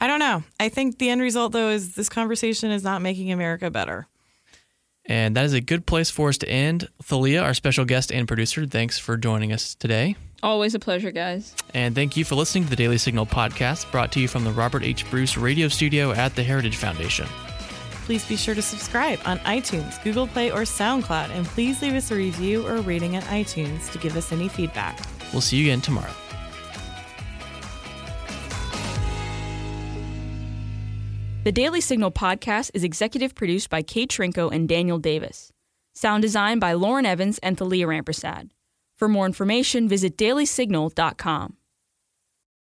I 0.00 0.06
don't 0.06 0.18
know. 0.18 0.42
I 0.58 0.68
think 0.68 0.98
the 0.98 1.10
end 1.10 1.20
result 1.20 1.52
though 1.52 1.68
is 1.68 1.94
this 1.94 2.08
conversation 2.08 2.70
is 2.70 2.82
not 2.82 3.02
making 3.02 3.30
America 3.30 3.70
better. 3.70 4.06
And 5.06 5.34
that 5.36 5.44
is 5.44 5.52
a 5.54 5.60
good 5.60 5.86
place 5.86 6.10
for 6.10 6.28
us 6.28 6.38
to 6.38 6.48
end. 6.48 6.88
Thalia, 7.02 7.42
our 7.42 7.54
special 7.54 7.84
guest 7.84 8.12
and 8.12 8.28
producer, 8.28 8.66
thanks 8.66 8.98
for 8.98 9.16
joining 9.16 9.52
us 9.52 9.74
today. 9.74 10.16
Always 10.42 10.74
a 10.74 10.78
pleasure, 10.78 11.10
guys. 11.10 11.54
And 11.74 11.94
thank 11.94 12.16
you 12.16 12.24
for 12.24 12.34
listening 12.34 12.64
to 12.64 12.70
the 12.70 12.76
Daily 12.76 12.96
Signal 12.96 13.26
podcast 13.26 13.90
brought 13.90 14.12
to 14.12 14.20
you 14.20 14.28
from 14.28 14.44
the 14.44 14.52
Robert 14.52 14.82
H. 14.82 15.08
Bruce 15.10 15.36
radio 15.36 15.68
studio 15.68 16.12
at 16.12 16.34
the 16.34 16.42
Heritage 16.42 16.76
Foundation. 16.76 17.26
Please 18.04 18.26
be 18.26 18.36
sure 18.36 18.54
to 18.54 18.62
subscribe 18.62 19.20
on 19.24 19.38
iTunes, 19.40 20.02
Google 20.02 20.26
Play, 20.26 20.50
or 20.50 20.62
SoundCloud, 20.62 21.30
and 21.30 21.46
please 21.46 21.82
leave 21.82 21.94
us 21.94 22.10
a 22.10 22.14
review 22.14 22.66
or 22.66 22.76
a 22.76 22.80
rating 22.80 23.16
at 23.16 23.24
iTunes 23.24 23.90
to 23.92 23.98
give 23.98 24.16
us 24.16 24.32
any 24.32 24.48
feedback. 24.48 24.98
We'll 25.32 25.42
see 25.42 25.58
you 25.58 25.66
again 25.66 25.80
tomorrow. 25.80 26.12
The 31.42 31.52
Daily 31.52 31.80
Signal 31.80 32.10
podcast 32.10 32.70
is 32.74 32.84
executive 32.84 33.34
produced 33.34 33.70
by 33.70 33.80
Kate 33.80 34.10
Trinko 34.10 34.52
and 34.52 34.68
Daniel 34.68 34.98
Davis. 34.98 35.50
Sound 35.94 36.20
design 36.20 36.58
by 36.58 36.74
Lauren 36.74 37.06
Evans 37.06 37.38
and 37.38 37.56
Thalia 37.56 37.86
Rampersad. 37.86 38.50
For 38.98 39.08
more 39.08 39.24
information, 39.24 39.88
visit 39.88 40.18
dailysignal.com. 40.18 41.56